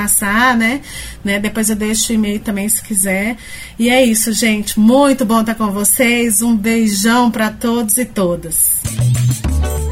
[0.00, 0.80] passar, né?
[1.22, 1.38] né?
[1.38, 3.36] Depois eu deixo o e-mail também se quiser.
[3.78, 4.80] E é isso, gente.
[4.80, 6.40] Muito bom estar com vocês.
[6.40, 8.80] Um beijão para todos e todas.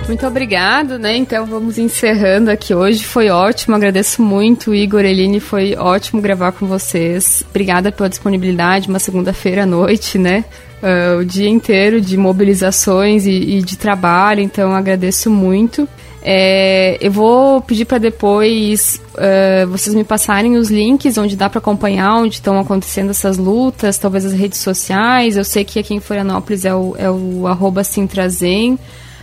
[0.07, 1.15] Muito obrigado, né?
[1.15, 3.05] Então vamos encerrando aqui hoje.
[3.05, 5.39] Foi ótimo, agradeço muito, Igor Eline.
[5.41, 7.45] Foi ótimo gravar com vocês.
[7.51, 8.89] Obrigada pela disponibilidade.
[8.89, 10.47] Uma segunda-feira à noite, né?
[10.83, 14.41] Uh, o dia inteiro de mobilizações e, e de trabalho.
[14.41, 15.87] Então agradeço muito.
[16.23, 21.59] É, eu vou pedir para depois uh, vocês me passarem os links onde dá para
[21.59, 25.37] acompanhar onde estão acontecendo essas lutas, talvez as redes sociais.
[25.37, 28.79] Eu sei que aqui em Florianópolis é o, é o arroba Sintrazen.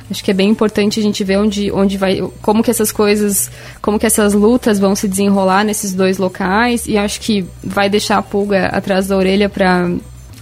[0.10, 3.50] Acho que é bem importante a gente ver onde, onde vai, como que essas coisas,
[3.82, 6.88] como que essas lutas vão se desenrolar nesses dois locais.
[6.88, 9.90] E acho que vai deixar a pulga atrás da orelha para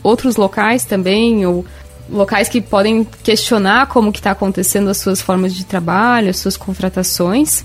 [0.03, 1.65] outros locais também, ou
[2.09, 6.57] locais que podem questionar como que está acontecendo as suas formas de trabalho, as suas
[6.57, 7.63] contratações.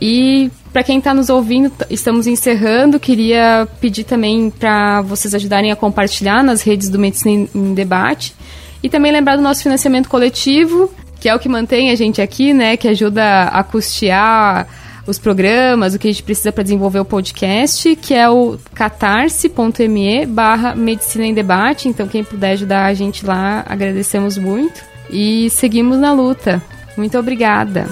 [0.00, 3.00] E para quem está nos ouvindo, estamos encerrando.
[3.00, 8.34] Queria pedir também para vocês ajudarem a compartilhar nas redes do Medicina em Debate.
[8.82, 12.54] E também lembrar do nosso financiamento coletivo, que é o que mantém a gente aqui,
[12.54, 12.76] né?
[12.76, 14.68] Que ajuda a custear
[15.08, 20.26] os programas, o que a gente precisa para desenvolver o podcast, que é o catarse.me
[20.26, 21.88] barra Medicina em Debate.
[21.88, 24.82] Então, quem puder ajudar a gente lá, agradecemos muito.
[25.10, 26.62] E seguimos na luta.
[26.94, 27.86] Muito obrigada.